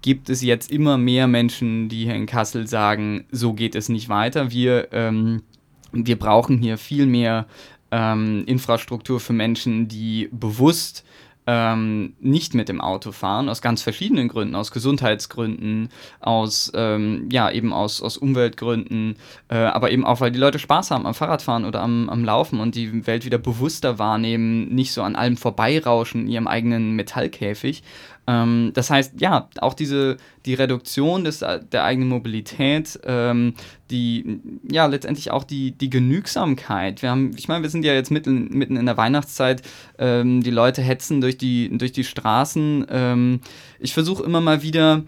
gibt 0.06 0.30
es 0.30 0.44
jetzt 0.44 0.72
immer 0.72 1.00
mehr 1.00 1.26
Menschen, 1.26 1.90
die 1.90 2.04
hier 2.04 2.14
in 2.14 2.28
Kassel 2.28 2.68
sagen, 2.68 3.26
so 3.32 3.54
geht 3.54 3.74
es 3.74 3.90
nicht 3.90 4.08
weiter. 4.08 4.52
Wir, 4.52 4.90
ähm, 4.92 5.42
wir 5.92 6.20
brauchen 6.20 6.60
hier 6.60 6.78
viel 6.78 7.08
mehr 7.08 7.48
ähm, 7.90 8.44
Infrastruktur 8.46 9.20
für 9.20 9.34
Menschen, 9.34 9.88
die 9.88 10.30
bewusst 10.32 11.04
ähm, 11.48 12.14
nicht 12.20 12.54
mit 12.54 12.70
dem 12.70 12.82
Auto 12.82 13.12
fahren, 13.12 13.50
aus 13.50 13.64
ganz 13.64 13.82
verschiedenen 13.82 14.28
Gründen, 14.28 14.56
aus 14.56 14.72
Gesundheitsgründen, 14.72 15.90
aus, 16.20 16.72
ähm, 16.76 17.28
ja, 17.32 17.50
eben 17.50 17.74
aus, 17.74 18.02
aus 18.02 18.18
Umweltgründen, 18.18 19.16
äh, 19.50 19.56
aber 19.56 19.90
eben 19.90 20.06
auch, 20.06 20.22
weil 20.22 20.32
die 20.32 20.40
Leute 20.40 20.60
Spaß 20.60 20.92
haben 20.92 21.08
am 21.08 21.14
Fahrradfahren 21.16 21.66
oder 21.66 21.82
am, 21.82 22.10
am 22.10 22.24
Laufen 22.24 22.60
und 22.60 22.76
die 22.76 23.08
Welt 23.08 23.26
wieder 23.26 23.38
bewusster 23.40 23.98
wahrnehmen, 23.98 24.70
nicht 24.70 24.92
so 24.92 25.02
an 25.02 25.16
allem 25.16 25.38
vorbeirauschen 25.38 26.22
in 26.22 26.28
ihrem 26.28 26.48
eigenen 26.48 26.96
Metallkäfig. 26.96 27.84
Ähm, 28.28 28.72
das 28.74 28.90
heißt, 28.90 29.20
ja, 29.20 29.50
auch 29.60 29.74
diese, 29.74 30.18
die 30.46 30.56
Reduktion 30.56 31.24
des, 31.24 31.40
der 31.40 31.84
eigenen 31.84 32.10
Mobilität, 32.10 33.00
ähm, 33.06 33.54
die, 33.92 34.40
ja, 34.70 34.88
letztendlich 34.88 35.32
auch 35.32 35.44
die, 35.44 35.72
die 35.72 35.90
Genügsamkeit. 35.90 37.02
Wir 37.02 37.12
haben, 37.12 37.32
ich 37.38 37.48
meine, 37.48 37.64
wir 37.64 37.70
sind 37.70 37.86
ja 37.86 37.94
jetzt 37.94 38.12
mitten, 38.12 38.50
mitten 38.50 38.78
in 38.78 38.86
der 38.86 38.98
Weihnachtszeit, 38.98 39.62
ähm, 40.00 40.42
die 40.42 40.52
Leute 40.52 40.82
hetzen 40.82 41.22
durch 41.22 41.38
die, 41.38 41.76
durch 41.78 41.92
die 41.92 42.04
Straßen. 42.04 42.88
Ähm, 42.90 43.42
ich 43.80 43.94
versuche 43.94 44.24
immer 44.24 44.42
mal 44.42 44.62
wieder, 44.64 45.04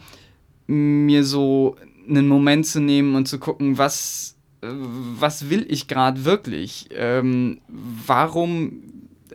mir 0.67 1.23
so 1.23 1.75
einen 2.07 2.27
Moment 2.27 2.65
zu 2.65 2.79
nehmen 2.79 3.15
und 3.15 3.27
zu 3.27 3.39
gucken, 3.39 3.77
was, 3.77 4.37
äh, 4.61 4.67
was 4.69 5.49
will 5.49 5.65
ich 5.69 5.87
gerade 5.87 6.23
wirklich? 6.25 6.89
Ähm, 6.91 7.61
warum 7.67 8.83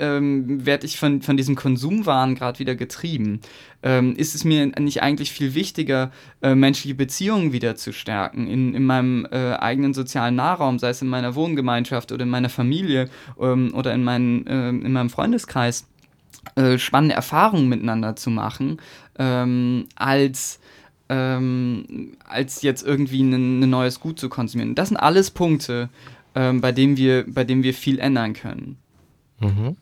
ähm, 0.03 0.67
werde 0.67 0.85
ich 0.85 0.99
von, 0.99 1.23
von 1.23 1.37
diesem 1.37 1.55
Konsumwahn 1.55 2.35
gerade 2.35 2.59
wieder 2.59 2.75
getrieben? 2.75 3.41
Ähm, 3.83 4.17
ist 4.17 4.35
es 4.35 4.45
mir 4.45 4.67
nicht 4.79 5.03
eigentlich 5.03 5.33
viel 5.33 5.55
wichtiger, 5.55 6.11
äh, 6.43 6.55
menschliche 6.55 6.97
Beziehungen 6.97 7.53
wieder 7.53 7.77
zu 7.77 7.93
stärken 7.93 8.49
in, 8.49 8.75
in 8.75 8.85
meinem 8.85 9.27
äh, 9.31 9.55
eigenen 9.55 9.95
sozialen 9.95 10.35
Nahraum, 10.35 10.79
sei 10.79 10.91
es 10.91 11.01
in 11.01 11.09
meiner 11.09 11.35
Wohngemeinschaft 11.37 12.13
oder 12.13 12.25
in 12.25 12.31
meiner 12.31 12.51
Familie 12.51 13.09
ähm, 13.41 13.73
oder 13.75 13.95
in, 13.95 14.03
mein, 14.03 14.47
äh, 14.47 14.69
in 14.71 14.93
meinem 14.93 15.11
Freundeskreis, 15.11 15.87
äh, 16.57 16.79
spannende 16.79 17.15
Erfahrungen 17.15 17.69
miteinander 17.69 18.17
zu 18.17 18.31
machen, 18.31 18.79
ähm, 19.19 19.87
als 19.95 20.59
ähm, 21.09 22.17
als 22.25 22.63
jetzt 22.63 22.87
irgendwie 22.87 23.23
ein, 23.23 23.61
ein, 23.63 23.69
neues 23.71 24.01
Gut 24.01 24.19
zu 24.19 24.31
konsumieren. 24.31 24.75
Das 24.75 24.89
sind 24.89 24.97
alles 24.97 25.31
Punkte, 25.31 25.91
ähm, 26.35 26.63
bei, 26.63 26.73
denen 26.73 26.97
wir, 26.97 27.27
bei 27.29 27.45
denen 27.45 27.63
wir 27.63 27.75
viel 27.75 27.99
ändern 27.99 28.33
können. 28.33 28.79
Mhm. 29.41 29.77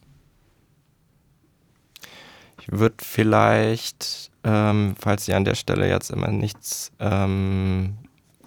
Würde 2.72 2.96
vielleicht, 3.02 4.30
ähm, 4.44 4.94
falls 4.98 5.26
ihr 5.26 5.36
an 5.36 5.44
der 5.44 5.56
Stelle 5.56 5.88
jetzt 5.88 6.10
immer 6.10 6.28
nichts 6.28 6.92
ähm, 7.00 7.94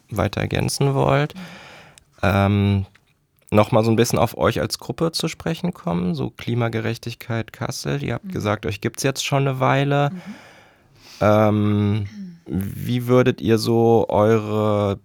weiter 0.10 0.40
ergänzen 0.42 0.94
wollt, 0.94 1.34
ähm, 2.22 2.86
nochmal 3.52 3.84
so 3.84 3.92
ein 3.92 3.98
bisschen 3.98 4.20
auf 4.20 4.38
euch 4.38 4.62
als 4.62 4.80
Gruppe 4.80 5.12
zu 5.12 5.28
sprechen 5.28 5.74
kommen. 5.74 6.16
So 6.16 6.30
Klimagerechtigkeit 6.30 7.52
Kassel. 7.52 8.02
Ihr 8.02 8.14
habt 8.16 8.26
mhm. 8.26 8.32
gesagt, 8.32 8.66
euch 8.66 8.80
gibt 8.80 8.98
es 8.98 9.04
jetzt 9.04 9.26
schon 9.26 9.48
eine 9.48 9.60
Weile. 9.60 10.12
Mhm. 10.12 10.22
Ähm, 11.20 12.08
wie 12.46 13.08
würdet 13.08 13.42
ihr 13.42 13.58
so 13.58 14.06
eure 14.10 15.00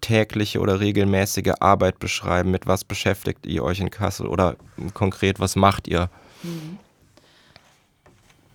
tägliche 0.00 0.60
oder 0.60 0.80
regelmäßige 0.80 1.54
Arbeit 1.60 1.98
beschreiben? 1.98 2.50
Mit 2.52 2.66
was 2.66 2.84
beschäftigt 2.84 3.46
ihr 3.46 3.64
euch 3.64 3.80
in 3.80 3.90
Kassel 3.90 4.26
oder 4.26 4.56
konkret, 4.94 5.40
was 5.40 5.56
macht 5.56 5.88
ihr? 5.88 6.10
Mhm. 6.42 6.78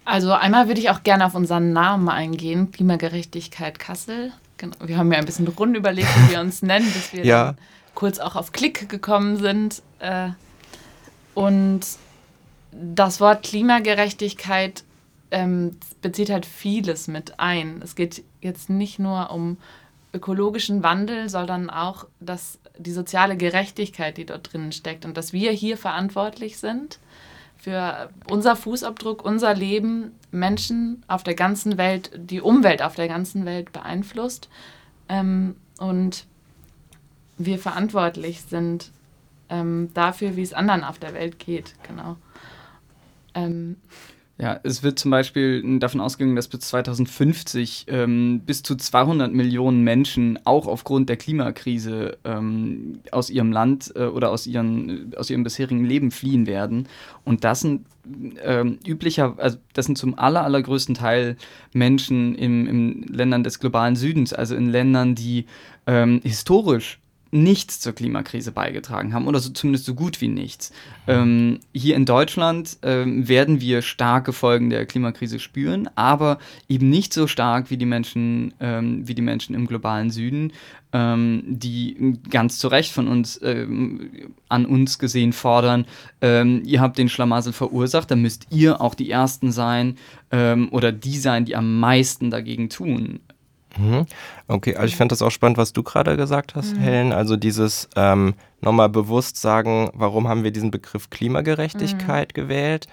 Also 0.05 0.33
einmal 0.33 0.67
würde 0.67 0.81
ich 0.81 0.89
auch 0.89 1.03
gerne 1.03 1.25
auf 1.25 1.35
unseren 1.35 1.71
Namen 1.71 2.09
eingehen, 2.09 2.71
Klimagerechtigkeit 2.71 3.79
Kassel. 3.79 4.31
Genau. 4.57 4.75
Wir 4.83 4.97
haben 4.97 5.11
ja 5.11 5.17
ein 5.17 5.25
bisschen 5.25 5.47
rund 5.47 5.77
überlegt, 5.77 6.09
wie 6.15 6.31
wir 6.31 6.41
uns 6.41 6.61
nennen, 6.61 6.85
bis 6.91 7.13
wir 7.13 7.25
ja. 7.25 7.55
kurz 7.95 8.19
auch 8.19 8.35
auf 8.35 8.51
Klick 8.51 8.89
gekommen 8.89 9.37
sind. 9.37 9.81
Äh, 9.99 10.29
und 11.33 11.81
das 12.71 13.19
Wort 13.19 13.43
Klimagerechtigkeit 13.43 14.83
ähm, 15.31 15.77
bezieht 16.01 16.29
halt 16.29 16.45
vieles 16.45 17.07
mit 17.07 17.39
ein. 17.39 17.81
Es 17.83 17.95
geht 17.95 18.23
jetzt 18.41 18.69
nicht 18.69 18.99
nur 18.99 19.31
um 19.31 19.57
ökologischen 20.13 20.83
Wandel, 20.83 21.29
sondern 21.29 21.69
auch 21.69 22.05
dass 22.19 22.59
die 22.77 22.91
soziale 22.91 23.37
Gerechtigkeit, 23.37 24.17
die 24.17 24.25
dort 24.25 24.51
drinnen 24.51 24.71
steckt 24.71 25.05
und 25.05 25.15
dass 25.15 25.33
wir 25.33 25.51
hier 25.51 25.77
verantwortlich 25.77 26.57
sind 26.57 26.99
für 27.63 28.09
unser 28.29 28.57
Fußabdruck, 28.57 29.23
unser 29.23 29.53
Leben, 29.53 30.11
Menschen 30.31 31.01
auf 31.07 31.23
der 31.23 31.33
ganzen 31.33 31.77
Welt, 31.77 32.11
die 32.13 32.41
Umwelt 32.41 32.81
auf 32.81 32.95
der 32.95 33.07
ganzen 33.07 33.45
Welt 33.45 33.71
beeinflusst 33.71 34.49
ähm, 35.07 35.55
und 35.77 36.25
wir 37.37 37.57
verantwortlich 37.57 38.41
sind 38.41 38.91
ähm, 39.47 39.91
dafür, 39.93 40.35
wie 40.35 40.41
es 40.41 40.51
anderen 40.51 40.83
auf 40.83 40.99
der 40.99 41.13
Welt 41.13 41.39
geht. 41.39 41.75
Genau. 41.87 42.17
Ähm, 43.33 43.77
ja, 44.39 44.59
es 44.63 44.81
wird 44.81 44.97
zum 44.97 45.11
Beispiel 45.11 45.77
davon 45.77 46.01
ausgegangen, 46.01 46.35
dass 46.35 46.47
bis 46.47 46.61
2050 46.61 47.85
ähm, 47.87 48.41
bis 48.43 48.63
zu 48.63 48.75
200 48.75 49.31
Millionen 49.31 49.83
Menschen 49.83 50.39
auch 50.43 50.65
aufgrund 50.65 51.07
der 51.07 51.17
Klimakrise 51.17 52.17
ähm, 52.23 53.01
aus 53.11 53.29
ihrem 53.29 53.51
Land 53.51 53.93
äh, 53.95 54.05
oder 54.05 54.31
aus, 54.31 54.47
ihren, 54.47 55.13
aus 55.17 55.29
ihrem 55.29 55.43
bisherigen 55.43 55.85
Leben 55.85 56.09
fliehen 56.09 56.47
werden. 56.47 56.87
Und 57.23 57.43
das 57.43 57.59
sind 57.59 57.85
ähm, 58.43 58.79
üblicher, 58.87 59.35
also 59.37 59.57
das 59.73 59.85
sind 59.85 59.99
zum 59.99 60.17
aller, 60.17 60.43
allergrößten 60.43 60.95
Teil 60.95 61.37
Menschen 61.71 62.33
in 62.33 63.03
Ländern 63.03 63.43
des 63.43 63.59
globalen 63.59 63.95
Südens, 63.95 64.33
also 64.33 64.55
in 64.55 64.67
Ländern, 64.67 65.13
die 65.13 65.45
ähm, 65.85 66.21
historisch 66.23 66.99
nichts 67.33 67.79
zur 67.79 67.93
Klimakrise 67.93 68.51
beigetragen 68.51 69.13
haben 69.13 69.27
oder 69.27 69.39
so, 69.39 69.49
zumindest 69.49 69.85
so 69.85 69.95
gut 69.95 70.21
wie 70.21 70.27
nichts. 70.27 70.71
Ähm, 71.07 71.59
hier 71.73 71.95
in 71.95 72.05
Deutschland 72.05 72.77
ähm, 72.83 73.27
werden 73.27 73.59
wir 73.59 73.81
starke 73.81 74.33
Folgen 74.33 74.69
der 74.69 74.85
Klimakrise 74.85 75.39
spüren, 75.39 75.89
aber 75.95 76.37
eben 76.69 76.89
nicht 76.89 77.11
so 77.11 77.25
stark 77.27 77.71
wie 77.71 77.77
die 77.77 77.87
Menschen, 77.87 78.53
ähm, 78.59 79.07
wie 79.07 79.15
die 79.15 79.21
Menschen 79.23 79.55
im 79.55 79.65
globalen 79.65 80.11
Süden, 80.11 80.53
ähm, 80.93 81.43
die 81.47 82.19
ganz 82.29 82.59
zu 82.59 82.67
Recht 82.67 82.91
von 82.91 83.07
uns 83.07 83.39
ähm, 83.43 84.31
an 84.47 84.67
uns 84.67 84.99
gesehen 84.99 85.33
fordern, 85.33 85.85
ähm, 86.21 86.61
ihr 86.65 86.81
habt 86.81 86.99
den 86.99 87.09
Schlamassel 87.09 87.51
verursacht, 87.51 88.11
dann 88.11 88.21
müsst 88.21 88.45
ihr 88.51 88.79
auch 88.79 88.93
die 88.93 89.09
Ersten 89.09 89.51
sein 89.51 89.97
oder 90.71 90.91
die 90.91 91.19
sein, 91.19 91.45
die 91.45 91.55
am 91.55 91.79
meisten 91.79 92.31
dagegen 92.31 92.67
tun. 92.67 93.19
Mhm. 93.77 94.05
Okay, 94.47 94.75
also 94.75 94.87
ich 94.87 94.95
fand 94.95 95.11
das 95.11 95.21
auch 95.21 95.31
spannend, 95.31 95.57
was 95.57 95.73
du 95.73 95.83
gerade 95.83 96.15
gesagt 96.17 96.55
hast, 96.55 96.75
mhm. 96.75 96.79
Helen. 96.79 97.11
Also 97.11 97.35
dieses 97.35 97.89
ähm, 97.95 98.35
nochmal 98.61 98.89
bewusst 98.89 99.37
sagen, 99.37 99.89
warum 99.93 100.27
haben 100.27 100.43
wir 100.43 100.51
diesen 100.51 100.71
Begriff 100.71 101.09
Klimagerechtigkeit 101.09 102.29
mhm. 102.29 102.41
gewählt? 102.41 102.87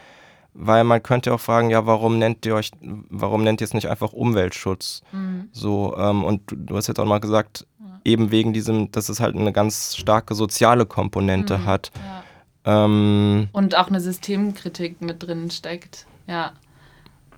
Weil 0.53 0.83
man 0.85 1.03
könnte 1.03 1.33
auch 1.33 1.41
fragen, 1.41 1.71
ja, 1.71 1.87
warum 1.87 2.19
nennt 2.19 2.45
ihr 2.45 2.57
euch, 2.57 2.73
warum 2.81 3.45
nennt 3.45 3.61
ihr 3.61 3.67
es 3.67 3.75
nicht 3.75 3.89
einfach 3.89 4.13
Umweltschutz? 4.13 5.03
Mhm. 5.13 5.49
So, 5.53 5.97
ähm, 5.97 6.25
und 6.25 6.51
du, 6.51 6.57
du, 6.57 6.77
hast 6.77 6.89
jetzt 6.89 6.99
auch 6.99 7.05
mal 7.05 7.21
gesagt, 7.21 7.67
ja. 7.79 8.01
eben 8.05 8.31
wegen 8.33 8.53
diesem, 8.53 8.91
dass 8.91 9.09
es 9.09 9.21
halt 9.21 9.37
eine 9.37 9.53
ganz 9.53 9.97
starke 9.97 10.35
soziale 10.35 10.87
Komponente 10.87 11.59
mhm. 11.59 11.67
hat. 11.67 11.93
Ja. 11.95 12.85
Ähm, 12.85 13.49
und 13.53 13.77
auch 13.77 13.89
eine 13.89 14.01
Systemkritik 14.01 15.01
mit 15.01 15.23
drin 15.23 15.51
steckt. 15.51 16.07
Ja. 16.27 16.53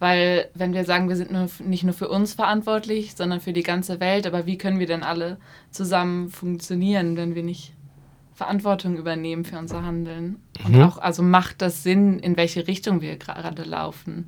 Weil 0.02 0.48
wenn 0.54 0.74
wir 0.74 0.84
sagen, 0.84 1.08
wir 1.08 1.14
sind 1.14 1.30
nur, 1.30 1.46
nicht 1.60 1.84
nur 1.84 1.94
für 1.94 2.08
uns 2.08 2.34
verantwortlich, 2.34 3.14
sondern 3.14 3.38
für 3.38 3.52
die 3.52 3.62
ganze 3.62 4.00
Welt, 4.00 4.26
aber 4.26 4.46
wie 4.46 4.58
können 4.58 4.80
wir 4.80 4.88
denn 4.88 5.04
alle 5.04 5.36
zusammen 5.70 6.28
funktionieren, 6.28 7.16
wenn 7.16 7.36
wir 7.36 7.44
nicht 7.44 7.72
Verantwortung 8.34 8.96
übernehmen 8.96 9.44
für 9.44 9.58
unser 9.58 9.84
Handeln? 9.84 10.40
Und 10.64 10.74
mhm. 10.74 10.82
auch, 10.82 10.98
also 10.98 11.22
macht 11.22 11.62
das 11.62 11.84
Sinn, 11.84 12.18
in 12.18 12.36
welche 12.36 12.66
Richtung 12.66 13.00
wir 13.00 13.16
gerade 13.16 13.62
laufen? 13.62 14.26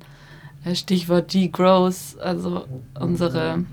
Äh, 0.63 0.75
Stichwort 0.75 1.33
Degrowth, 1.33 2.17
also 2.21 2.65
unsere 2.97 3.65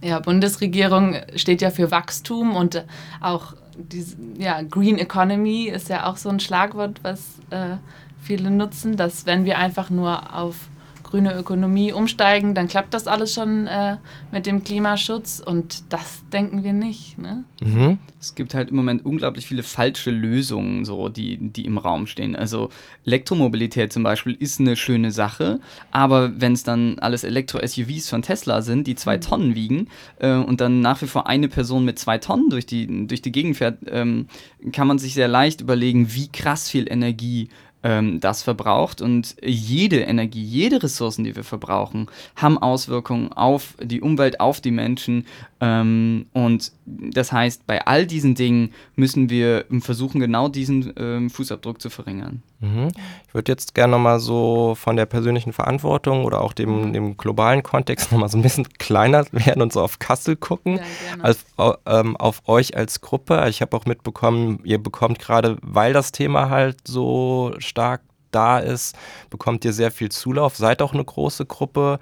ja, 0.00 0.20
Bundesregierung 0.20 1.16
steht 1.34 1.60
ja 1.60 1.70
für 1.70 1.90
Wachstum 1.90 2.54
und 2.54 2.84
auch 3.20 3.54
diese, 3.76 4.16
ja, 4.38 4.62
Green 4.62 4.96
Economy 4.96 5.64
ist 5.64 5.88
ja 5.88 6.06
auch 6.06 6.18
so 6.18 6.28
ein 6.28 6.38
Schlagwort, 6.38 7.00
was 7.02 7.40
äh, 7.50 7.78
viele 8.22 8.52
nutzen, 8.52 8.96
dass 8.96 9.26
wenn 9.26 9.44
wir 9.44 9.58
einfach 9.58 9.90
nur 9.90 10.32
auf 10.32 10.68
grüne 11.06 11.34
Ökonomie 11.34 11.92
umsteigen, 11.92 12.54
dann 12.54 12.66
klappt 12.66 12.92
das 12.92 13.06
alles 13.06 13.32
schon 13.32 13.66
äh, 13.68 13.96
mit 14.32 14.44
dem 14.44 14.64
Klimaschutz 14.64 15.40
und 15.44 15.92
das 15.92 16.22
denken 16.32 16.64
wir 16.64 16.72
nicht. 16.72 17.16
Ne? 17.16 17.44
Mhm. 17.62 17.98
Es 18.20 18.34
gibt 18.34 18.54
halt 18.54 18.70
im 18.70 18.76
Moment 18.76 19.06
unglaublich 19.06 19.46
viele 19.46 19.62
falsche 19.62 20.10
Lösungen, 20.10 20.84
so, 20.84 21.08
die, 21.08 21.38
die 21.38 21.64
im 21.64 21.78
Raum 21.78 22.08
stehen. 22.08 22.34
Also 22.34 22.70
Elektromobilität 23.04 23.92
zum 23.92 24.02
Beispiel 24.02 24.36
ist 24.38 24.58
eine 24.58 24.74
schöne 24.74 25.12
Sache, 25.12 25.60
aber 25.92 26.40
wenn 26.40 26.54
es 26.54 26.64
dann 26.64 26.98
alles 26.98 27.22
Elektro-SUVs 27.22 28.10
von 28.10 28.22
Tesla 28.22 28.62
sind, 28.62 28.88
die 28.88 28.96
zwei 28.96 29.16
mhm. 29.16 29.20
Tonnen 29.20 29.54
wiegen 29.54 29.88
äh, 30.18 30.34
und 30.34 30.60
dann 30.60 30.80
nach 30.80 31.00
wie 31.02 31.06
vor 31.06 31.28
eine 31.28 31.48
Person 31.48 31.84
mit 31.84 32.00
zwei 32.00 32.18
Tonnen 32.18 32.50
durch 32.50 32.66
die, 32.66 33.06
durch 33.06 33.22
die 33.22 33.32
Gegend 33.32 33.56
fährt, 33.56 33.78
ähm, 33.86 34.26
kann 34.72 34.88
man 34.88 34.98
sich 34.98 35.14
sehr 35.14 35.28
leicht 35.28 35.60
überlegen, 35.60 36.12
wie 36.14 36.28
krass 36.28 36.68
viel 36.68 36.90
Energie 36.90 37.48
ähm, 37.86 38.18
das 38.18 38.42
verbraucht. 38.42 39.00
Und 39.00 39.36
jede 39.42 40.00
Energie, 40.00 40.42
jede 40.42 40.82
Ressourcen, 40.82 41.22
die 41.22 41.36
wir 41.36 41.44
verbrauchen, 41.44 42.08
haben 42.34 42.58
Auswirkungen 42.58 43.32
auf 43.32 43.74
die 43.80 44.00
Umwelt, 44.00 44.40
auf 44.40 44.60
die 44.60 44.72
Menschen. 44.72 45.24
Ähm, 45.60 46.26
und 46.32 46.72
das 46.84 47.30
heißt, 47.30 47.64
bei 47.66 47.86
all 47.86 48.06
diesen 48.06 48.34
Dingen 48.34 48.72
müssen 48.96 49.30
wir 49.30 49.66
versuchen, 49.78 50.20
genau 50.20 50.48
diesen 50.48 50.92
ähm, 50.96 51.30
Fußabdruck 51.30 51.80
zu 51.80 51.88
verringern. 51.88 52.42
Mhm. 52.60 52.88
Ich 53.26 53.34
würde 53.34 53.52
jetzt 53.52 53.74
gerne 53.74 53.92
nochmal 53.92 54.18
so 54.18 54.74
von 54.74 54.96
der 54.96 55.06
persönlichen 55.06 55.52
Verantwortung 55.52 56.24
oder 56.24 56.40
auch 56.40 56.52
dem, 56.52 56.86
mhm. 56.86 56.92
dem 56.92 57.16
globalen 57.16 57.62
Kontext 57.62 58.10
nochmal 58.12 58.28
so 58.28 58.38
ein 58.38 58.42
bisschen 58.42 58.68
kleiner 58.78 59.24
werden 59.32 59.62
und 59.62 59.72
so 59.72 59.82
auf 59.82 59.98
Kassel 59.98 60.36
gucken, 60.36 60.76
ja, 60.76 61.22
als, 61.22 61.44
ähm, 61.86 62.16
auf 62.16 62.48
euch 62.48 62.76
als 62.76 63.00
Gruppe. 63.00 63.44
Ich 63.48 63.60
habe 63.60 63.76
auch 63.76 63.84
mitbekommen, 63.84 64.60
ihr 64.64 64.82
bekommt 64.82 65.18
gerade, 65.18 65.58
weil 65.60 65.92
das 65.92 66.12
Thema 66.12 66.48
halt 66.48 66.88
so 66.88 67.52
stark 67.58 68.00
da 68.30 68.58
ist, 68.58 68.96
bekommt 69.30 69.64
ihr 69.64 69.72
sehr 69.72 69.90
viel 69.90 70.10
Zulauf, 70.10 70.56
seid 70.56 70.82
auch 70.82 70.94
eine 70.94 71.04
große 71.04 71.46
Gruppe. 71.46 71.98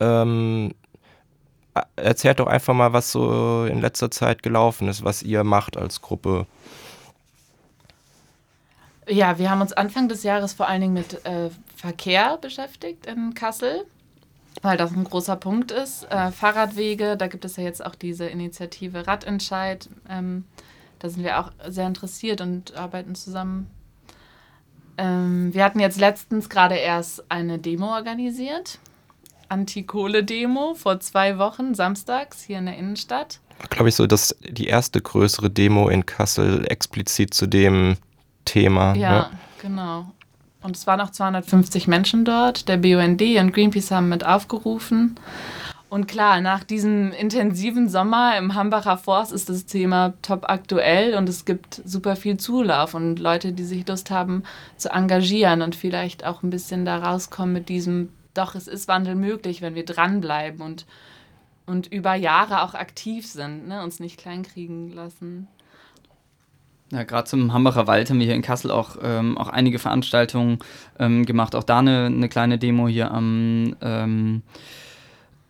Ähm, 0.00 0.74
erzählt 1.96 2.40
doch 2.40 2.46
einfach 2.46 2.74
mal, 2.74 2.92
was 2.92 3.10
so 3.10 3.64
in 3.64 3.80
letzter 3.80 4.10
Zeit 4.10 4.42
gelaufen 4.42 4.88
ist, 4.88 5.04
was 5.04 5.22
ihr 5.22 5.44
macht 5.44 5.76
als 5.76 6.00
Gruppe. 6.00 6.46
Ja, 9.08 9.38
wir 9.38 9.50
haben 9.50 9.60
uns 9.60 9.72
Anfang 9.72 10.08
des 10.08 10.22
Jahres 10.22 10.54
vor 10.54 10.68
allen 10.68 10.80
Dingen 10.80 10.94
mit 10.94 11.24
äh, 11.26 11.50
Verkehr 11.76 12.38
beschäftigt 12.38 13.06
in 13.06 13.34
Kassel, 13.34 13.84
weil 14.62 14.76
das 14.76 14.92
ein 14.92 15.04
großer 15.04 15.36
Punkt 15.36 15.70
ist. 15.70 16.04
Äh, 16.10 16.30
Fahrradwege, 16.30 17.16
da 17.16 17.26
gibt 17.26 17.44
es 17.44 17.56
ja 17.56 17.64
jetzt 17.64 17.84
auch 17.84 17.94
diese 17.94 18.26
Initiative 18.26 19.06
Radentscheid. 19.06 19.88
Ähm, 20.08 20.44
da 21.00 21.08
sind 21.10 21.22
wir 21.22 21.38
auch 21.38 21.52
sehr 21.68 21.86
interessiert 21.86 22.40
und 22.40 22.74
arbeiten 22.76 23.14
zusammen. 23.14 23.68
Ähm, 24.96 25.52
wir 25.52 25.64
hatten 25.64 25.80
jetzt 25.80 25.98
letztens 25.98 26.48
gerade 26.48 26.76
erst 26.76 27.30
eine 27.30 27.58
Demo 27.58 27.94
organisiert 27.94 28.78
Anti-Kohle-Demo 29.48 30.74
vor 30.74 31.00
zwei 31.00 31.38
Wochen, 31.38 31.74
samstags, 31.74 32.42
hier 32.42 32.58
in 32.58 32.66
der 32.66 32.76
Innenstadt. 32.76 33.40
Glaube 33.70 33.88
ich 33.88 33.94
so, 33.94 34.06
dass 34.06 34.36
die 34.40 34.66
erste 34.66 35.00
größere 35.00 35.50
Demo 35.50 35.88
in 35.88 36.04
Kassel 36.06 36.66
explizit 36.66 37.34
zu 37.34 37.46
dem 37.46 37.96
Thema. 38.44 38.94
Ja, 38.94 39.10
ne? 39.10 39.30
genau. 39.60 40.06
Und 40.62 40.76
es 40.76 40.86
waren 40.86 41.00
auch 41.00 41.10
250 41.10 41.88
Menschen 41.88 42.24
dort. 42.24 42.68
Der 42.68 42.78
BUND 42.78 43.20
und 43.20 43.52
Greenpeace 43.52 43.90
haben 43.90 44.08
mit 44.08 44.24
aufgerufen. 44.24 45.16
Und 45.94 46.08
klar, 46.08 46.40
nach 46.40 46.64
diesem 46.64 47.12
intensiven 47.12 47.88
Sommer 47.88 48.36
im 48.36 48.54
Hambacher 48.54 48.98
Forst 48.98 49.30
ist 49.30 49.48
das 49.48 49.66
Thema 49.66 50.14
top 50.22 50.50
aktuell 50.50 51.14
und 51.14 51.28
es 51.28 51.44
gibt 51.44 51.80
super 51.84 52.16
viel 52.16 52.36
Zulauf 52.36 52.94
und 52.94 53.20
Leute, 53.20 53.52
die 53.52 53.62
sich 53.62 53.86
Lust 53.86 54.10
haben 54.10 54.42
zu 54.76 54.90
engagieren 54.90 55.62
und 55.62 55.76
vielleicht 55.76 56.24
auch 56.24 56.42
ein 56.42 56.50
bisschen 56.50 56.84
da 56.84 56.98
rauskommen 56.98 57.52
mit 57.52 57.68
diesem, 57.68 58.08
doch, 58.34 58.56
es 58.56 58.66
ist 58.66 58.88
Wandel 58.88 59.14
möglich, 59.14 59.62
wenn 59.62 59.76
wir 59.76 59.84
dranbleiben 59.84 60.62
und, 60.62 60.84
und 61.64 61.86
über 61.92 62.14
Jahre 62.16 62.62
auch 62.62 62.74
aktiv 62.74 63.24
sind, 63.24 63.68
ne? 63.68 63.80
uns 63.84 64.00
nicht 64.00 64.18
kleinkriegen 64.18 64.90
lassen. 64.92 65.46
Ja, 66.94 67.02
gerade 67.02 67.28
zum 67.28 67.52
Hambacher 67.52 67.88
Wald 67.88 68.08
haben 68.08 68.20
wir 68.20 68.26
hier 68.26 68.36
in 68.36 68.42
Kassel 68.42 68.70
auch, 68.70 68.96
ähm, 69.02 69.36
auch 69.36 69.48
einige 69.48 69.80
Veranstaltungen 69.80 70.58
ähm, 71.00 71.26
gemacht. 71.26 71.56
Auch 71.56 71.64
da 71.64 71.80
eine, 71.80 72.06
eine 72.06 72.28
kleine 72.28 72.56
Demo 72.56 72.86
hier 72.86 73.10
am 73.10 73.74
ähm, 73.80 74.42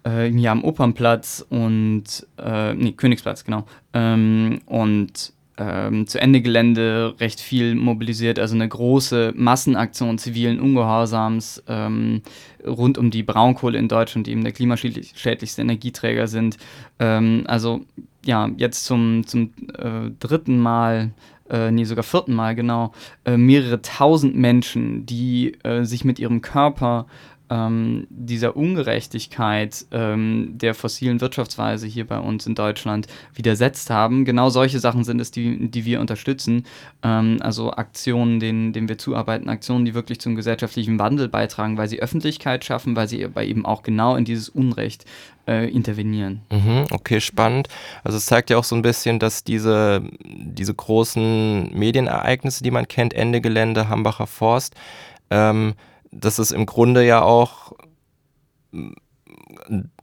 äh, 0.04 0.30
hier 0.30 0.52
am 0.52 0.64
Opernplatz 0.64 1.44
und, 1.50 2.26
äh, 2.38 2.72
nee, 2.72 2.92
Königsplatz, 2.92 3.44
genau. 3.44 3.66
Ähm, 3.92 4.60
und 4.64 5.34
ähm, 5.58 6.06
zu 6.06 6.18
Ende 6.18 6.40
Gelände 6.40 7.14
recht 7.20 7.40
viel 7.40 7.74
mobilisiert, 7.74 8.38
also 8.38 8.54
eine 8.54 8.68
große 8.68 9.34
Massenaktion 9.36 10.16
zivilen 10.16 10.58
Ungehorsams 10.58 11.62
ähm, 11.68 12.22
rund 12.66 12.96
um 12.96 13.10
die 13.10 13.22
Braunkohle 13.22 13.78
in 13.78 13.88
Deutschland, 13.88 14.26
die 14.26 14.32
eben 14.32 14.44
der 14.44 14.52
klimaschädlichste 14.52 15.60
Energieträger 15.60 16.26
sind. 16.26 16.56
Also 16.98 17.82
ja, 18.24 18.50
jetzt 18.56 18.84
zum, 18.84 19.26
zum 19.26 19.52
äh, 19.78 20.10
dritten 20.18 20.58
Mal 20.58 21.12
äh, 21.50 21.70
nee, 21.70 21.84
sogar 21.84 22.04
vierten 22.04 22.34
Mal 22.34 22.54
genau, 22.54 22.92
äh, 23.24 23.36
mehrere 23.36 23.82
tausend 23.82 24.36
Menschen, 24.36 25.06
die 25.06 25.52
äh, 25.62 25.84
sich 25.84 26.04
mit 26.04 26.18
ihrem 26.18 26.40
Körper 26.40 27.06
ähm, 27.54 28.06
dieser 28.11 28.56
Ungerechtigkeit 28.56 29.87
ähm, 29.92 30.54
der 30.58 30.75
fossilen 30.75 31.20
Wirtschaftsweise 31.20 31.87
hier 31.87 32.04
bei 32.04 32.18
uns 32.18 32.46
in 32.46 32.56
Deutschland 32.56 33.06
widersetzt 33.32 33.90
haben. 33.90 34.25
Genau 34.25 34.50
solche 34.50 34.80
Sachen 34.80 35.04
sind 35.04 35.20
es, 35.20 35.30
die, 35.30 35.70
die 35.70 35.84
wir 35.84 36.00
unterstützen. 36.00 36.66
Ähm, 37.04 37.38
also 37.40 37.73
Aktionen, 37.73 38.40
denen, 38.40 38.73
denen 38.73 38.88
wir 38.88 38.99
zuarbeiten, 38.99 39.49
Aktionen, 39.49 39.84
die 39.84 39.94
wirklich 39.94 40.20
zum 40.20 40.34
gesellschaftlichen 40.34 40.99
Wandel 40.99 41.28
beitragen, 41.28 41.78
weil 41.78 41.88
sie 41.88 42.00
Öffentlichkeit 42.00 42.64
schaffen, 42.64 42.96
weil 42.96 43.06
sie 43.06 43.25
aber 43.25 43.44
eben 43.44 43.64
auch 43.64 43.84
genau 43.84 44.16
in 44.16 44.25
dieses 44.25 44.49
Unrecht 44.49 45.04
äh, 45.46 45.70
intervenieren. 45.70 46.40
Mhm, 46.50 46.87
okay, 46.90 47.20
spannend. 47.20 47.68
Also 48.02 48.18
es 48.18 48.26
zeigt 48.26 48.50
ja 48.50 48.58
auch 48.58 48.64
so 48.64 48.75
ein 48.75 48.82
bisschen, 48.82 49.20
dass 49.20 49.44
diese, 49.44 50.02
diese 50.25 50.75
großen 50.75 51.70
Medienereignisse, 51.73 52.64
die 52.64 52.73
man 52.73 52.88
kennt, 52.88 53.14
Ende 53.14 53.40
Gelände, 53.40 53.88
Hambacher 53.88 54.26
Forst, 54.26 54.75
ähm, 55.30 55.75
dass 56.14 56.38
es 56.38 56.50
im 56.50 56.66
Grunde 56.66 57.04
ja 57.04 57.23
auch 57.23 57.73
mm, 58.73 58.92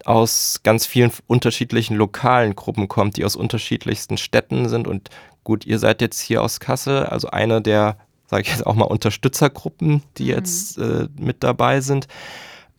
aus 0.06 0.62
ganz 0.64 0.86
vielen 0.86 1.12
unterschiedlichen 1.28 1.96
lokalen 1.96 2.56
Gruppen 2.56 2.88
kommt, 2.88 3.18
die 3.18 3.26
aus 3.26 3.36
unterschiedlichsten 3.36 4.18
Städten 4.18 4.70
sind. 4.70 4.88
Und 4.88 5.10
gut, 5.44 5.66
ihr 5.66 5.80
seid 5.80 6.02
jetzt 6.02 6.20
hier 6.20 6.42
aus 6.42 6.60
Kassel, 6.60 7.06
also 7.06 7.30
eine 7.30 7.62
der, 7.62 7.98
sage 8.28 8.44
ich 8.44 8.50
jetzt 8.50 8.66
auch 8.66 8.76
mal, 8.76 8.86
Unterstützergruppen, 8.86 10.04
die 10.18 10.24
mhm. 10.24 10.30
jetzt 10.30 10.78
äh, 10.78 11.08
mit 11.20 11.44
dabei 11.44 11.82
sind. 11.82 12.08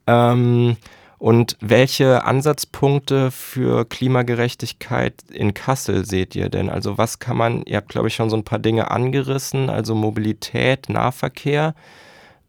Ähm, 0.07 0.77
und 1.19 1.57
welche 1.61 2.25
Ansatzpunkte 2.25 3.31
für 3.31 3.85
Klimagerechtigkeit 3.85 5.15
in 5.31 5.55
Kassel 5.55 6.05
seht 6.05 6.35
ihr 6.35 6.49
denn? 6.49 6.69
Also 6.69 6.99
was 6.99 7.21
kann 7.21 7.37
man, 7.37 7.62
ihr 7.62 7.77
habt 7.77 7.91
glaube 7.91 8.09
ich 8.09 8.17
schon 8.17 8.29
so 8.29 8.37
ein 8.37 8.43
paar 8.43 8.59
Dinge 8.59 8.91
angerissen, 8.91 9.71
also 9.71 9.95
Mobilität, 9.95 10.89
Nahverkehr. 10.89 11.77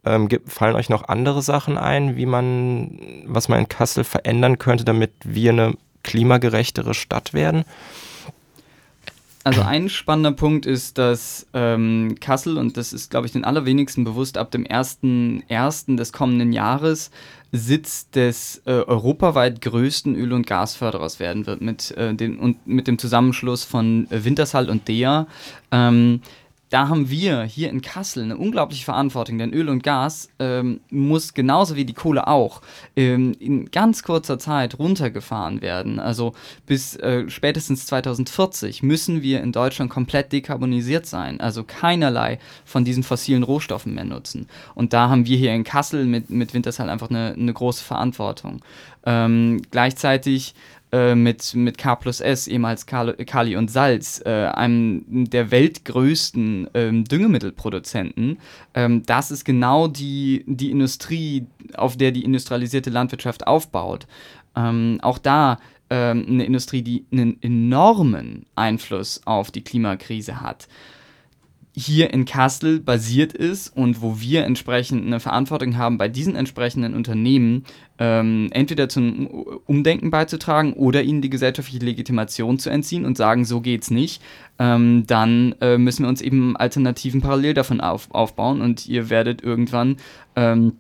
Ähm, 0.06 0.28
fallen 0.48 0.76
euch 0.76 0.90
noch 0.90 1.08
andere 1.08 1.42
Sachen 1.42 1.78
ein, 1.78 2.18
wie 2.18 2.26
man, 2.26 3.00
was 3.26 3.48
man 3.48 3.60
in 3.60 3.70
Kassel 3.70 4.04
verändern 4.04 4.58
könnte, 4.60 4.84
damit 4.84 5.12
wir 5.24 5.52
eine 5.52 5.76
klimagerechtere 6.04 6.94
Stadt 6.94 7.34
werden? 7.34 7.64
Also 9.46 9.62
ein 9.62 9.90
spannender 9.90 10.32
Punkt 10.32 10.66
ist, 10.66 10.98
dass 10.98 11.48
ähm, 11.54 12.16
Kassel, 12.22 12.58
und 12.58 12.78
das 12.78 12.94
ist, 12.94 13.12
glaube 13.12 13.28
ich, 13.28 13.34
den 13.34 13.44
allerwenigsten 13.44 14.06
bewusst, 14.06 14.38
ab 14.38 14.52
dem 14.52 14.66
1.1. 14.66 15.98
des 15.98 16.14
kommenden 16.14 16.54
Jahres 16.54 17.12
Sitz 17.52 18.10
des 18.10 18.62
äh, 18.66 18.72
europaweit 18.72 19.62
größten 19.62 20.16
Öl- 20.16 20.34
und 20.34 20.48
Gasförderers 20.48 21.20
werden 21.20 21.46
wird, 21.46 21.62
mit, 21.62 21.92
äh, 21.92 22.14
dem, 22.16 22.40
und 22.40 22.66
mit 22.66 22.88
dem 22.88 22.98
Zusammenschluss 22.98 23.66
von 23.66 24.08
äh, 24.12 24.24
Wintershall 24.24 24.70
und 24.70 24.88
DEA. 24.88 25.28
Ähm, 25.72 26.22
da 26.74 26.90
haben 26.90 27.12
wir 27.12 27.44
hier 27.44 27.70
in 27.70 27.84
Kassel 27.84 28.24
eine 28.24 28.36
unglaubliche 28.36 28.84
Verantwortung, 28.84 29.38
denn 29.38 29.54
Öl 29.54 29.70
und 29.70 29.84
Gas 29.84 30.30
ähm, 30.40 30.80
muss 30.90 31.36
genauso 31.36 31.76
wie 31.76 31.86
die 31.86 31.94
Kohle 31.94 32.26
auch 32.26 32.62
ähm, 32.96 33.36
in 33.40 33.70
ganz 33.70 34.02
kurzer 34.02 34.40
Zeit 34.40 34.80
runtergefahren 34.80 35.62
werden. 35.62 36.00
Also 36.00 36.34
bis 36.66 36.96
äh, 36.96 37.30
spätestens 37.30 37.86
2040 37.86 38.82
müssen 38.82 39.22
wir 39.22 39.44
in 39.44 39.52
Deutschland 39.52 39.92
komplett 39.92 40.32
dekarbonisiert 40.32 41.06
sein, 41.06 41.40
also 41.40 41.64
keinerlei 41.64 42.40
von 42.66 42.84
diesen 42.84 43.04
fossilen 43.04 43.44
Rohstoffen 43.44 43.94
mehr 43.94 44.06
nutzen. 44.06 44.48
Und 44.74 44.94
da 44.94 45.10
haben 45.10 45.28
wir 45.28 45.38
hier 45.38 45.54
in 45.54 45.64
Kassel 45.64 46.06
mit, 46.06 46.32
mit 46.32 46.56
Wintershall 46.56 46.90
einfach 46.90 47.12
eine, 47.12 47.36
eine 47.38 47.54
große 47.54 47.84
Verantwortung. 47.84 48.64
Ähm, 49.06 49.62
gleichzeitig 49.70 50.56
äh, 50.94 51.16
mit, 51.16 51.56
mit 51.56 51.80
K 51.80 51.96
plus 51.96 52.22
S, 52.22 52.48
ehemals 52.48 52.86
Kali 52.86 53.56
und 53.56 53.72
Salz, 53.72 54.22
äh, 54.24 54.30
einem 54.30 55.28
der 55.28 55.50
weltgrößten 55.50 56.70
ähm, 56.76 57.04
Düngemittelproduzenten. 57.06 58.38
Ähm, 58.76 59.02
das 59.04 59.32
ist 59.32 59.44
genau 59.44 59.88
die, 59.88 60.44
die 60.46 60.70
Industrie, 60.70 61.48
auf 61.74 61.98
der 61.98 62.12
die 62.12 62.24
industrialisierte 62.24 62.92
Landwirtschaft 62.92 63.48
aufbaut. 63.48 64.06
Ähm, 64.56 65.00
auch 65.02 65.18
da 65.18 65.58
ähm, 65.90 66.28
eine 66.30 66.46
Industrie, 66.46 66.84
die 66.84 67.08
einen 67.12 67.42
enormen 67.42 68.46
Einfluss 68.54 69.22
auf 69.26 69.50
die 69.50 69.64
Klimakrise 69.64 70.42
hat 70.42 70.68
hier 71.76 72.14
in 72.14 72.26
Kassel 72.26 72.80
basiert 72.80 73.34
ist 73.34 73.76
und 73.76 74.02
wo 74.02 74.20
wir 74.20 74.46
entsprechend 74.46 75.06
eine 75.06 75.20
Verantwortung 75.20 75.78
haben, 75.78 75.98
bei 75.98 76.08
diesen 76.08 76.36
entsprechenden 76.36 76.94
Unternehmen 76.94 77.66
ähm, 78.04 78.50
entweder 78.52 78.90
zum 78.90 79.28
Umdenken 79.66 80.12
beizutragen 80.12 80.74
oder 80.74 81.04
ihnen 81.04 81.22
die 81.22 81.30
gesellschaftliche 81.30 81.86
Legitimation 81.86 82.60
zu 82.60 82.70
entziehen 82.70 83.06
und 83.06 83.16
sagen, 83.16 83.46
so 83.46 83.62
geht's 83.62 83.92
nicht, 83.92 84.22
ähm, 84.60 85.06
dann 85.08 85.56
äh, 85.62 85.78
müssen 85.78 86.04
wir 86.04 86.10
uns 86.10 86.20
eben 86.20 86.58
Alternativen 86.58 87.22
parallel 87.22 87.54
davon 87.54 87.80
auf, 87.80 88.12
aufbauen 88.12 88.60
und 88.60 88.90
ihr 88.90 89.10
werdet 89.10 89.42
irgendwann 89.42 89.96
ähm, 90.36 90.74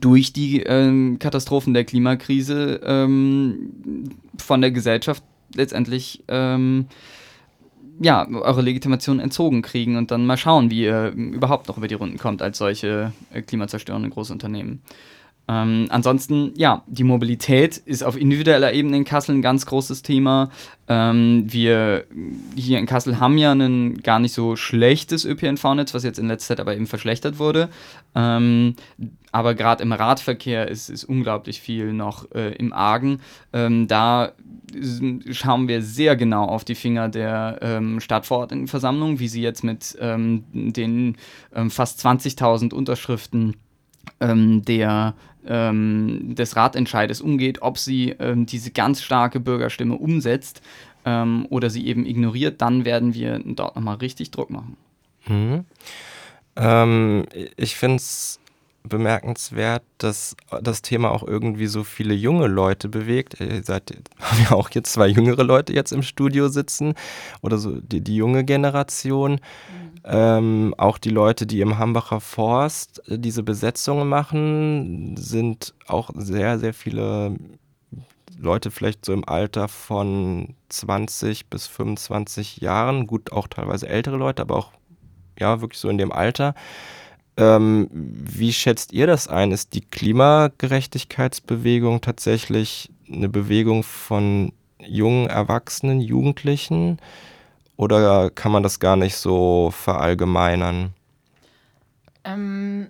durch 0.00 0.32
die 0.32 0.60
ähm, 0.62 1.20
Katastrophen 1.20 1.72
der 1.72 1.84
Klimakrise 1.84 2.80
ähm, 2.82 4.10
von 4.36 4.60
der 4.60 4.72
Gesellschaft 4.72 5.22
letztendlich 5.54 6.24
ähm, 6.26 6.86
ja, 8.00 8.26
eure 8.28 8.62
Legitimation 8.62 9.20
entzogen 9.20 9.62
kriegen 9.62 9.96
und 9.96 10.10
dann 10.10 10.26
mal 10.26 10.36
schauen, 10.36 10.72
wie 10.72 10.82
ihr 10.82 11.12
überhaupt 11.12 11.68
noch 11.68 11.78
über 11.78 11.86
die 11.86 11.94
Runden 11.94 12.18
kommt 12.18 12.42
als 12.42 12.58
solche 12.58 13.12
äh, 13.32 13.40
klimazerstörenden 13.40 14.10
Großunternehmen. 14.10 14.82
Ähm, 15.48 15.86
ansonsten, 15.90 16.52
ja, 16.56 16.82
die 16.86 17.04
Mobilität 17.04 17.76
ist 17.76 18.02
auf 18.02 18.16
individueller 18.16 18.72
Ebene 18.72 18.96
in 18.96 19.04
Kassel 19.04 19.36
ein 19.36 19.42
ganz 19.42 19.64
großes 19.66 20.02
Thema. 20.02 20.50
Ähm, 20.88 21.44
wir 21.46 22.04
hier 22.56 22.78
in 22.78 22.86
Kassel 22.86 23.20
haben 23.20 23.38
ja 23.38 23.52
ein 23.52 23.98
gar 24.02 24.18
nicht 24.18 24.32
so 24.32 24.56
schlechtes 24.56 25.24
ÖPNV-Netz, 25.24 25.94
was 25.94 26.02
jetzt 26.02 26.18
in 26.18 26.26
letzter 26.28 26.56
Zeit 26.56 26.60
aber 26.60 26.74
eben 26.74 26.86
verschlechtert 26.86 27.38
wurde. 27.38 27.68
Ähm, 28.14 28.74
aber 29.30 29.54
gerade 29.54 29.82
im 29.82 29.92
Radverkehr 29.92 30.68
ist, 30.68 30.88
ist 30.88 31.04
unglaublich 31.04 31.60
viel 31.60 31.92
noch 31.92 32.30
äh, 32.32 32.54
im 32.54 32.72
Argen. 32.72 33.20
Ähm, 33.52 33.86
da 33.86 34.32
schauen 35.30 35.68
wir 35.68 35.80
sehr 35.80 36.16
genau 36.16 36.46
auf 36.46 36.64
die 36.64 36.74
Finger 36.74 37.08
der 37.08 37.58
ähm, 37.62 38.00
Stadtverordnetenversammlung, 38.00 39.20
wie 39.20 39.28
sie 39.28 39.42
jetzt 39.42 39.62
mit 39.62 39.96
ähm, 40.00 40.44
den 40.52 41.16
ähm, 41.54 41.70
fast 41.70 42.04
20.000 42.04 42.74
Unterschriften 42.74 43.56
der, 44.20 45.14
ähm, 45.48 46.34
des 46.34 46.56
Ratentscheides 46.56 47.20
umgeht, 47.20 47.62
ob 47.62 47.78
sie 47.78 48.10
ähm, 48.18 48.46
diese 48.46 48.70
ganz 48.70 49.02
starke 49.02 49.40
Bürgerstimme 49.40 49.94
umsetzt 49.94 50.62
oder 51.50 51.70
sie 51.70 51.86
eben 51.86 52.04
ignoriert, 52.04 52.60
dann 52.60 52.84
werden 52.84 53.14
wir 53.14 53.40
dort 53.44 53.76
nochmal 53.76 53.94
richtig 53.98 54.32
Druck 54.32 54.50
machen. 54.50 54.76
Mhm. 55.28 55.64
ich 57.56 57.76
finde 57.76 57.96
es 57.98 58.40
bemerkenswert, 58.88 59.82
dass 59.98 60.36
das 60.62 60.82
Thema 60.82 61.10
auch 61.10 61.22
irgendwie 61.22 61.66
so 61.66 61.84
viele 61.84 62.14
junge 62.14 62.46
Leute 62.46 62.88
bewegt. 62.88 63.40
Ihr 63.40 63.62
seid, 63.62 63.96
haben 64.20 64.42
ja 64.42 64.52
auch 64.52 64.70
jetzt 64.70 64.92
zwei 64.92 65.08
jüngere 65.08 65.44
Leute 65.44 65.72
jetzt 65.72 65.92
im 65.92 66.02
Studio 66.02 66.48
sitzen 66.48 66.94
oder 67.42 67.58
so 67.58 67.80
die, 67.80 68.00
die 68.00 68.16
junge 68.16 68.44
Generation. 68.44 69.32
Mhm. 69.32 69.85
Ähm, 70.08 70.72
auch 70.78 70.98
die 70.98 71.10
Leute, 71.10 71.48
die 71.48 71.60
im 71.60 71.78
Hambacher 71.78 72.20
Forst 72.20 73.02
äh, 73.08 73.18
diese 73.18 73.42
Besetzungen 73.42 74.08
machen, 74.08 75.16
sind 75.16 75.74
auch 75.88 76.10
sehr, 76.14 76.60
sehr 76.60 76.72
viele 76.72 77.36
Leute 78.38 78.70
vielleicht 78.70 79.04
so 79.04 79.12
im 79.12 79.28
Alter 79.28 79.66
von 79.66 80.54
20 80.68 81.46
bis 81.46 81.66
25 81.66 82.58
Jahren, 82.58 83.08
gut 83.08 83.32
auch 83.32 83.48
teilweise 83.48 83.88
ältere 83.88 84.16
Leute, 84.16 84.42
aber 84.42 84.54
auch 84.56 84.70
ja 85.40 85.60
wirklich 85.60 85.80
so 85.80 85.88
in 85.88 85.98
dem 85.98 86.12
Alter. 86.12 86.54
Ähm, 87.36 87.88
wie 87.92 88.52
schätzt 88.52 88.92
ihr 88.92 89.08
das 89.08 89.26
ein? 89.26 89.50
Ist 89.50 89.74
die 89.74 89.80
Klimagerechtigkeitsbewegung 89.80 92.00
tatsächlich 92.00 92.92
eine 93.12 93.28
Bewegung 93.28 93.82
von 93.82 94.52
jungen 94.78 95.28
Erwachsenen, 95.28 96.00
Jugendlichen? 96.00 96.98
Oder 97.76 98.30
kann 98.30 98.52
man 98.52 98.62
das 98.62 98.80
gar 98.80 98.96
nicht 98.96 99.16
so 99.16 99.70
verallgemeinern? 99.70 100.94
Ähm, 102.24 102.88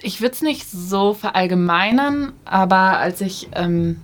ich 0.00 0.20
würde 0.20 0.34
es 0.34 0.42
nicht 0.42 0.68
so 0.68 1.14
verallgemeinern, 1.14 2.32
aber 2.44 2.98
als 2.98 3.20
ich 3.20 3.48
ähm, 3.54 4.00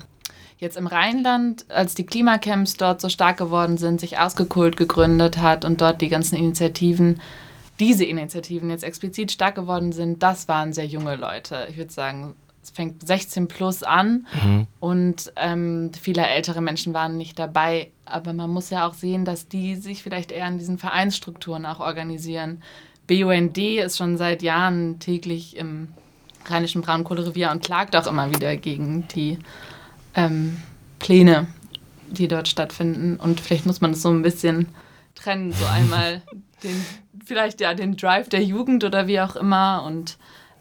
jetzt 0.59 0.77
im 0.77 0.87
Rheinland, 0.87 1.67
als 1.69 1.95
die 1.95 2.07
Klimacamps 2.07 2.75
dort 2.75 3.01
so 3.01 3.09
stark 3.09 3.37
geworden 3.37 3.79
sind, 3.79 4.01
sich 4.01 4.19
Ausgekult 4.19 4.77
gegründet 4.77 5.39
hat 5.39 5.65
und 5.65 5.81
dort 5.81 6.01
die 6.01 6.09
ganzen 6.09 6.37
Initiativen, 6.37 7.21
diese 7.81 8.05
Initiativen 8.05 8.71
jetzt 8.71 8.85
explizit 8.85 9.33
stark 9.33 9.57
geworden 9.57 9.93
sind, 9.93 10.23
das 10.23 10.49
waren 10.49 10.73
sehr 10.73 10.87
junge 10.87 11.17
Leute. 11.17 11.67
Ich 11.71 11.77
würde 11.77 11.93
sagen, 11.93 12.35
es 12.69 12.77
fängt 12.77 13.07
16 13.07 13.49
plus 13.49 13.83
an 13.83 14.27
mhm. 14.45 14.67
und 14.81 15.33
ähm, 15.37 15.91
viele 16.01 16.27
ältere 16.27 16.61
Menschen 16.61 16.93
waren 16.95 17.17
nicht 17.17 17.39
dabei. 17.39 17.91
Aber 18.05 18.33
man 18.33 18.51
muss 18.51 18.71
ja 18.71 18.87
auch 18.87 18.95
sehen, 18.95 19.25
dass 19.25 19.49
die 19.49 19.77
sich 19.77 20.03
vielleicht 20.03 20.33
eher 20.33 20.49
in 20.49 20.59
diesen 20.59 20.79
Vereinsstrukturen 20.79 21.67
auch 21.67 21.81
organisieren. 21.81 22.63
BUND 23.07 23.57
ist 23.59 23.97
schon 23.97 24.17
seit 24.17 24.43
Jahren 24.43 24.99
täglich 24.99 25.57
im 25.57 25.89
Rheinischen 26.47 26.83
Braunkohlerevier 26.83 27.51
und 27.51 27.63
klagt 27.63 27.97
auch 27.97 28.07
immer 28.07 28.31
wieder 28.31 28.57
gegen 28.57 29.09
die 29.09 29.39
ähm, 30.15 30.59
Pläne, 30.99 31.47
die 32.09 32.29
dort 32.29 32.49
stattfinden. 32.49 33.17
Und 33.17 33.41
vielleicht 33.41 33.67
muss 33.67 33.81
man 33.81 33.93
das 33.93 34.03
so 34.03 34.11
ein 34.11 34.23
bisschen 34.23 34.69
trennen, 35.15 35.53
so 35.53 35.67
einmal 35.67 36.23
den, 36.63 36.85
vielleicht 37.25 37.61
ja 37.61 37.75
den 37.75 37.97
Drive 37.97 38.29
der 38.29 38.43
Jugend 38.43 38.85
oder 38.85 39.07
wie 39.07 39.21
auch 39.21 39.37
immer 39.37 39.85
und 39.87 40.19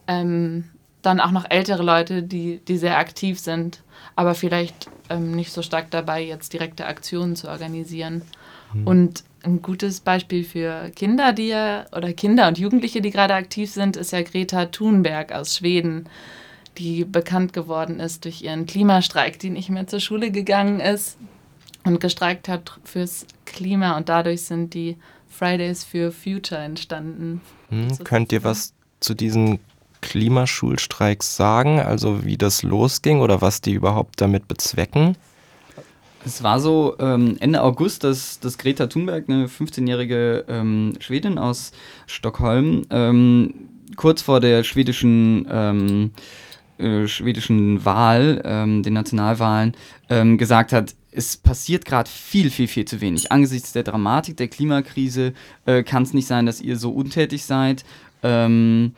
ähm, 0.07 0.69
dann 1.07 1.19
auch 1.19 1.31
noch 1.31 1.45
ältere 1.49 1.83
Leute, 1.83 2.21
die, 2.21 2.59
die 2.67 2.77
sehr 2.77 2.97
aktiv 2.97 3.39
sind, 3.39 3.81
aber 4.15 4.35
vielleicht 4.35 4.89
ähm, 5.09 5.31
nicht 5.31 5.51
so 5.51 5.61
stark 5.61 5.89
dabei, 5.89 6.23
jetzt 6.23 6.53
direkte 6.53 6.85
Aktionen 6.85 7.35
zu 7.35 7.47
organisieren. 7.47 8.21
Mhm. 8.73 8.87
Und 8.87 9.23
ein 9.43 9.61
gutes 9.61 10.01
Beispiel 10.01 10.43
für 10.43 10.91
Kinder, 10.95 11.31
die 11.31 11.47
ja, 11.47 11.85
oder 11.95 12.11
Kinder 12.13 12.47
und 12.47 12.57
Jugendliche, 12.57 13.01
die 13.01 13.11
gerade 13.11 13.33
aktiv 13.33 13.71
sind, 13.71 13.95
ist 13.95 14.11
ja 14.11 14.21
Greta 14.21 14.65
Thunberg 14.65 15.31
aus 15.31 15.55
Schweden, 15.55 16.09
die 16.77 17.05
bekannt 17.05 17.53
geworden 17.53 17.99
ist 17.99 18.25
durch 18.25 18.41
ihren 18.41 18.65
Klimastreik, 18.65 19.39
die 19.39 19.49
nicht 19.49 19.69
mehr 19.69 19.87
zur 19.87 19.99
Schule 19.99 20.31
gegangen 20.31 20.79
ist 20.79 21.17
und 21.85 22.01
gestreikt 22.01 22.49
hat 22.49 22.79
fürs 22.83 23.25
Klima 23.45 23.95
und 23.95 24.09
dadurch 24.09 24.41
sind 24.41 24.73
die 24.73 24.97
Fridays 25.29 25.83
for 25.83 26.11
Future 26.11 26.61
entstanden. 26.61 27.41
Hm, 27.69 27.97
könnt 28.03 28.31
ihr 28.33 28.43
was 28.43 28.73
zu 28.99 29.13
diesen 29.13 29.59
Klimaschulstreiks 30.01 31.35
sagen, 31.35 31.79
also 31.79 32.25
wie 32.25 32.37
das 32.37 32.63
losging 32.63 33.19
oder 33.21 33.41
was 33.41 33.61
die 33.61 33.73
überhaupt 33.73 34.21
damit 34.21 34.47
bezwecken? 34.47 35.15
Es 36.25 36.43
war 36.43 36.59
so 36.59 36.95
ähm, 36.99 37.37
Ende 37.39 37.61
August, 37.61 38.03
dass, 38.03 38.39
dass 38.39 38.57
Greta 38.57 38.87
Thunberg, 38.87 39.29
eine 39.29 39.47
15-jährige 39.47 40.45
ähm, 40.49 40.93
Schwedin 40.99 41.37
aus 41.37 41.71
Stockholm, 42.05 42.85
ähm, 42.89 43.53
kurz 43.95 44.21
vor 44.21 44.39
der 44.39 44.63
schwedischen 44.63 45.47
ähm, 45.49 46.11
äh, 46.77 47.07
schwedischen 47.07 47.85
Wahl, 47.85 48.41
ähm, 48.45 48.83
den 48.83 48.93
Nationalwahlen, 48.93 49.75
ähm, 50.09 50.37
gesagt 50.37 50.73
hat, 50.73 50.93
es 51.11 51.35
passiert 51.35 51.85
gerade 51.85 52.07
viel, 52.07 52.51
viel, 52.51 52.67
viel 52.67 52.85
zu 52.85 53.01
wenig. 53.01 53.31
Angesichts 53.31 53.71
der 53.71 53.81
Dramatik 53.81 54.37
der 54.37 54.47
Klimakrise 54.47 55.33
äh, 55.65 55.81
kann 55.81 56.03
es 56.03 56.13
nicht 56.13 56.27
sein, 56.27 56.45
dass 56.45 56.61
ihr 56.61 56.77
so 56.77 56.91
untätig 56.91 57.45
seid. 57.45 57.83
Ähm, 58.21 58.93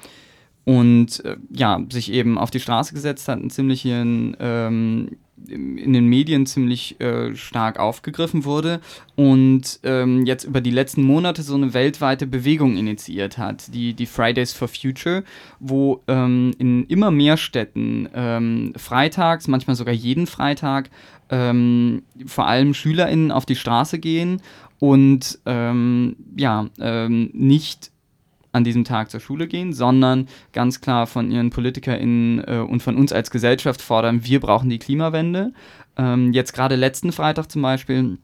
und 0.70 1.26
äh, 1.26 1.36
ja, 1.50 1.84
sich 1.90 2.12
eben 2.12 2.38
auf 2.38 2.52
die 2.52 2.60
Straße 2.60 2.94
gesetzt 2.94 3.28
hat, 3.28 3.40
einen 3.40 3.50
ziemlichen 3.50 4.38
ähm, 4.40 5.18
in 5.48 5.94
den 5.94 6.06
Medien 6.06 6.46
ziemlich 6.46 7.02
äh, 7.02 7.36
stark 7.36 7.80
aufgegriffen 7.80 8.46
wurde 8.46 8.80
und 9.16 9.80
ähm, 9.82 10.28
jetzt 10.28 10.44
über 10.44 10.62
die 10.62 10.70
letzten 10.70 11.02
Monate 11.02 11.42
so 11.42 11.56
eine 11.56 11.74
weltweite 11.74 12.28
Bewegung 12.28 12.78
initiiert 12.78 13.40
hat, 13.40 13.74
die, 13.74 13.96
die 13.96 14.06
Fridays 14.06 14.54
for 14.54 14.68
Future, 14.68 15.24
wo 15.60 16.04
ähm, 16.08 16.52
in 16.60 16.84
immer 16.84 17.10
mehr 17.10 17.38
Städten 17.38 18.08
ähm, 18.14 18.74
freitags, 18.78 19.48
manchmal 19.48 19.76
sogar 19.76 19.96
jeden 19.96 20.28
Freitag, 20.28 20.92
ähm, 21.32 22.04
vor 22.28 22.46
allem 22.46 22.76
SchülerInnen 22.76 23.32
auf 23.32 23.48
die 23.48 23.56
Straße 23.56 23.98
gehen 23.98 24.40
und 24.78 25.40
ähm, 25.48 26.16
ja, 26.36 26.68
ähm, 26.80 27.32
nicht 27.34 27.90
an 28.60 28.64
diesem 28.64 28.84
Tag 28.84 29.10
zur 29.10 29.20
Schule 29.20 29.48
gehen, 29.48 29.74
sondern 29.74 30.28
ganz 30.54 30.82
klar 30.82 31.08
von 31.08 31.32
ihren 31.32 31.50
PolitikerInnen 31.50 32.44
äh, 32.46 32.58
und 32.60 32.84
von 32.84 32.96
uns 32.96 33.12
als 33.12 33.32
Gesellschaft 33.32 33.82
fordern, 33.82 34.26
wir 34.26 34.40
brauchen 34.40 34.70
die 34.70 34.80
Klimawende. 34.80 35.54
Ähm, 35.98 36.34
jetzt 36.34 36.54
gerade 36.54 36.76
letzten 36.76 37.12
Freitag 37.12 37.50
zum 37.50 37.62
Beispiel 37.62 38.18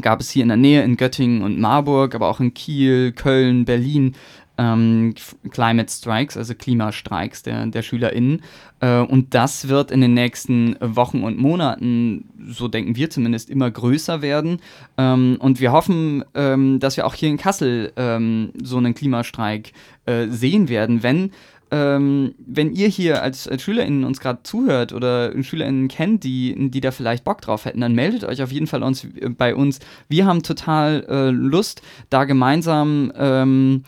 gab 0.00 0.20
es 0.20 0.30
hier 0.30 0.42
in 0.42 0.48
der 0.48 0.56
Nähe 0.56 0.82
in 0.82 0.96
Göttingen 0.96 1.42
und 1.42 1.58
Marburg, 1.58 2.14
aber 2.14 2.28
auch 2.28 2.40
in 2.40 2.52
Kiel, 2.52 3.12
Köln, 3.12 3.64
Berlin 3.64 4.14
ähm, 4.58 5.14
Climate 5.50 5.90
Strikes, 5.90 6.36
also 6.36 6.54
Klimastreiks 6.54 7.42
der, 7.42 7.66
der 7.66 7.82
SchülerInnen. 7.82 8.42
Äh, 8.80 9.00
und 9.00 9.34
das 9.34 9.68
wird 9.68 9.90
in 9.90 10.00
den 10.00 10.14
nächsten 10.14 10.76
Wochen 10.80 11.22
und 11.22 11.38
Monaten, 11.38 12.28
so 12.48 12.68
denken 12.68 12.96
wir 12.96 13.10
zumindest, 13.10 13.50
immer 13.50 13.70
größer 13.70 14.22
werden. 14.22 14.60
Ähm, 14.96 15.36
und 15.38 15.60
wir 15.60 15.72
hoffen, 15.72 16.24
ähm, 16.34 16.80
dass 16.80 16.96
wir 16.96 17.06
auch 17.06 17.14
hier 17.14 17.28
in 17.28 17.36
Kassel 17.36 17.92
ähm, 17.96 18.52
so 18.62 18.78
einen 18.78 18.94
Klimastreik 18.94 19.72
äh, 20.06 20.28
sehen 20.28 20.68
werden, 20.68 21.02
wenn 21.02 21.30
ähm, 21.70 22.34
wenn 22.38 22.72
ihr 22.72 22.86
hier 22.86 23.22
als, 23.22 23.48
als 23.48 23.62
SchülerInnen 23.62 24.04
uns 24.04 24.20
gerade 24.20 24.44
zuhört 24.44 24.92
oder 24.92 25.32
SchülerInnen 25.42 25.88
kennt, 25.88 26.22
die, 26.22 26.70
die 26.70 26.80
da 26.80 26.92
vielleicht 26.92 27.24
Bock 27.24 27.40
drauf 27.40 27.64
hätten, 27.64 27.80
dann 27.80 27.94
meldet 27.94 28.22
euch 28.22 28.40
auf 28.40 28.52
jeden 28.52 28.68
Fall 28.68 28.84
uns, 28.84 29.04
äh, 29.04 29.28
bei 29.28 29.54
uns. 29.54 29.80
Wir 30.08 30.26
haben 30.26 30.44
total 30.44 31.04
äh, 31.08 31.30
Lust, 31.30 31.82
da 32.08 32.24
gemeinsam 32.24 33.12
ähm, 33.16 33.82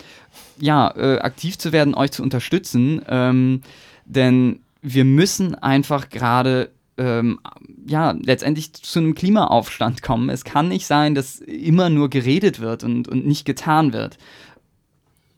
ja, 0.60 0.94
äh, 0.96 1.18
aktiv 1.18 1.58
zu 1.58 1.72
werden, 1.72 1.94
euch 1.94 2.12
zu 2.12 2.22
unterstützen. 2.22 3.02
Ähm, 3.08 3.62
denn 4.04 4.60
wir 4.82 5.04
müssen 5.04 5.54
einfach 5.54 6.08
gerade 6.08 6.70
ähm, 6.98 7.38
ja, 7.86 8.10
letztendlich 8.10 8.72
zu 8.72 8.98
einem 8.98 9.14
Klimaaufstand 9.14 10.02
kommen. 10.02 10.30
Es 10.30 10.44
kann 10.44 10.68
nicht 10.68 10.86
sein, 10.86 11.14
dass 11.14 11.40
immer 11.40 11.90
nur 11.90 12.10
geredet 12.10 12.60
wird 12.60 12.84
und, 12.84 13.08
und 13.08 13.26
nicht 13.26 13.44
getan 13.44 13.92
wird. 13.92 14.18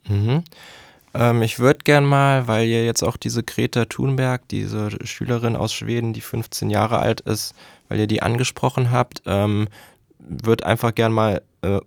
Mhm. 0.08 0.42
Ähm, 1.12 1.42
ich 1.42 1.58
würde 1.58 1.80
gern 1.84 2.04
mal, 2.04 2.48
weil 2.48 2.66
ihr 2.66 2.84
jetzt 2.84 3.02
auch 3.02 3.16
diese 3.16 3.42
Greta 3.42 3.84
Thunberg, 3.84 4.48
diese 4.48 4.90
Schülerin 5.06 5.56
aus 5.56 5.72
Schweden, 5.72 6.12
die 6.12 6.20
15 6.20 6.70
Jahre 6.70 6.98
alt 6.98 7.20
ist, 7.20 7.54
weil 7.88 8.00
ihr 8.00 8.06
die 8.06 8.22
angesprochen 8.22 8.90
habt, 8.90 9.22
ähm, 9.26 9.68
würde 10.18 10.66
einfach 10.66 10.94
gern 10.94 11.12
mal 11.12 11.42
äh, 11.62 11.80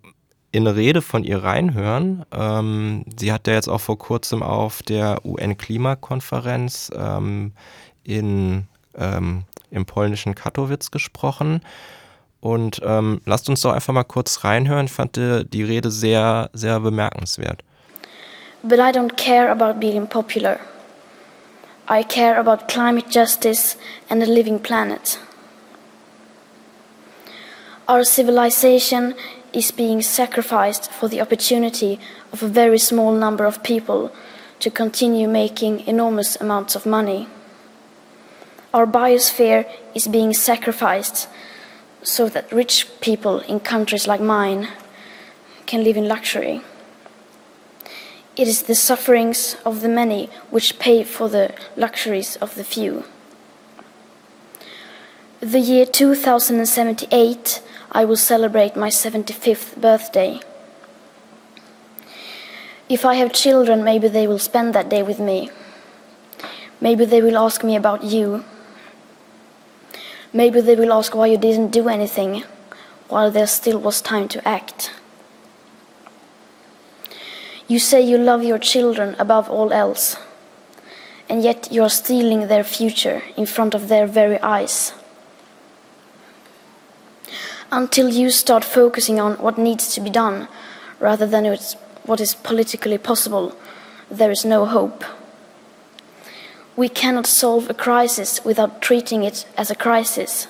in 0.53 0.67
Rede 0.67 1.01
von 1.01 1.23
ihr 1.23 1.43
reinhören. 1.43 2.25
Ähm, 2.31 3.05
sie 3.17 3.33
hat 3.33 3.47
ja 3.47 3.53
jetzt 3.53 3.67
auch 3.67 3.81
vor 3.81 3.97
kurzem 3.97 4.43
auf 4.43 4.83
der 4.83 5.25
UN-Klimakonferenz 5.25 6.91
ähm, 6.95 7.53
in, 8.03 8.67
ähm, 8.95 9.45
im 9.71 9.85
polnischen 9.87 10.35
Katowice 10.35 10.91
gesprochen. 10.91 11.61
Und 12.39 12.81
ähm, 12.85 13.19
lasst 13.25 13.49
uns 13.49 13.61
doch 13.61 13.73
einfach 13.73 13.93
mal 13.93 14.03
kurz 14.03 14.43
reinhören. 14.43 14.85
Ich 14.85 14.91
fand 14.91 15.15
die, 15.15 15.43
die 15.43 15.63
Rede 15.63 15.89
sehr, 15.89 16.51
sehr 16.53 16.79
bemerkenswert. 16.79 17.63
But 18.61 18.77
I 18.77 18.91
don't 18.91 19.17
care 19.17 19.49
about 19.49 19.79
being 19.79 20.07
popular. 20.07 20.59
I 21.89 22.03
care 22.03 22.37
about 22.37 22.67
climate 22.67 23.09
justice 23.09 23.75
and 24.07 24.21
a 24.21 24.27
living 24.27 24.59
planet. 24.59 25.19
Our 27.89 28.05
civilization 28.05 29.15
is 29.53 29.71
being 29.71 30.01
sacrificed 30.01 30.91
for 30.91 31.07
the 31.07 31.21
opportunity 31.21 31.99
of 32.31 32.41
a 32.41 32.47
very 32.47 32.79
small 32.79 33.11
number 33.13 33.45
of 33.45 33.63
people 33.63 34.11
to 34.59 34.71
continue 34.71 35.27
making 35.27 35.87
enormous 35.87 36.35
amounts 36.41 36.75
of 36.75 36.85
money. 36.85 37.27
Our 38.73 38.87
biosphere 38.87 39.69
is 39.93 40.07
being 40.07 40.33
sacrificed 40.33 41.29
so 42.01 42.27
that 42.29 42.51
rich 42.51 42.87
people 42.99 43.39
in 43.41 43.59
countries 43.59 44.07
like 44.07 44.21
mine 44.21 44.69
can 45.65 45.83
live 45.83 45.97
in 45.97 46.07
luxury. 46.07 46.61
It 48.35 48.47
is 48.47 48.63
the 48.63 48.75
sufferings 48.75 49.57
of 49.63 49.81
the 49.81 49.89
many 49.89 50.29
which 50.49 50.79
pay 50.79 51.03
for 51.03 51.29
the 51.29 51.53
luxuries 51.77 52.35
of 52.37 52.55
the 52.55 52.63
few. 52.63 53.03
The 55.39 55.59
year 55.59 55.85
2078 55.85 57.61
I 57.95 58.05
will 58.05 58.17
celebrate 58.17 58.75
my 58.75 58.89
75th 58.89 59.79
birthday. 59.79 60.39
If 62.89 63.05
I 63.05 63.15
have 63.15 63.31
children, 63.31 63.83
maybe 63.83 64.07
they 64.07 64.25
will 64.25 64.39
spend 64.39 64.73
that 64.73 64.89
day 64.89 65.03
with 65.03 65.19
me. 65.19 65.51
Maybe 66.81 67.05
they 67.05 67.21
will 67.21 67.37
ask 67.37 67.63
me 67.63 67.75
about 67.75 68.03
you. 68.03 68.43
Maybe 70.33 70.59
they 70.59 70.75
will 70.75 70.91
ask 70.91 71.13
why 71.13 71.27
you 71.27 71.37
didn't 71.37 71.69
do 71.69 71.87
anything 71.87 72.43
while 73.09 73.29
there 73.29 73.45
still 73.45 73.79
was 73.79 74.01
time 74.01 74.27
to 74.29 74.47
act. 74.47 74.91
You 77.67 77.77
say 77.77 78.01
you 78.01 78.17
love 78.17 78.43
your 78.43 78.57
children 78.57 79.15
above 79.19 79.49
all 79.51 79.71
else, 79.71 80.17
and 81.29 81.43
yet 81.43 81.71
you 81.71 81.83
are 81.83 81.89
stealing 81.89 82.47
their 82.47 82.63
future 82.63 83.21
in 83.37 83.45
front 83.45 83.75
of 83.75 83.87
their 83.87 84.07
very 84.07 84.39
eyes. 84.41 84.93
Until 87.75 88.07
you 88.07 88.29
start 88.29 88.63
focusing 88.63 89.19
on 89.19 89.33
what 89.39 89.57
needs 89.57 89.95
to 89.95 89.99
be 89.99 90.11
done 90.11 90.47
rather 90.99 91.25
than 91.25 91.57
what 92.05 92.21
is 92.21 92.35
politically 92.35 92.99
possible, 92.99 93.57
there 94.11 94.29
is 94.29 94.45
no 94.45 94.67
hope. 94.67 95.03
We 96.75 96.87
cannot 96.87 97.25
solve 97.25 97.71
a 97.71 97.73
crisis 97.73 98.45
without 98.45 98.83
treating 98.83 99.23
it 99.23 99.47
as 99.57 99.71
a 99.71 99.75
crisis. 99.75 100.47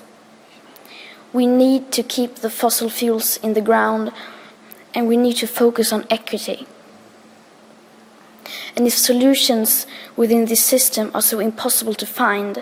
We 1.32 1.48
need 1.48 1.94
to 1.94 2.04
keep 2.04 2.36
the 2.36 2.50
fossil 2.50 2.90
fuels 2.90 3.38
in 3.38 3.54
the 3.54 3.62
ground 3.62 4.12
and 4.94 5.08
we 5.08 5.16
need 5.16 5.38
to 5.38 5.48
focus 5.48 5.94
on 5.94 6.06
equity. 6.10 6.68
And 8.76 8.86
if 8.86 8.98
solutions 8.98 9.88
within 10.18 10.44
this 10.48 10.66
system 10.66 11.10
are 11.16 11.22
so 11.22 11.40
impossible 11.40 11.94
to 11.94 12.06
find, 12.06 12.62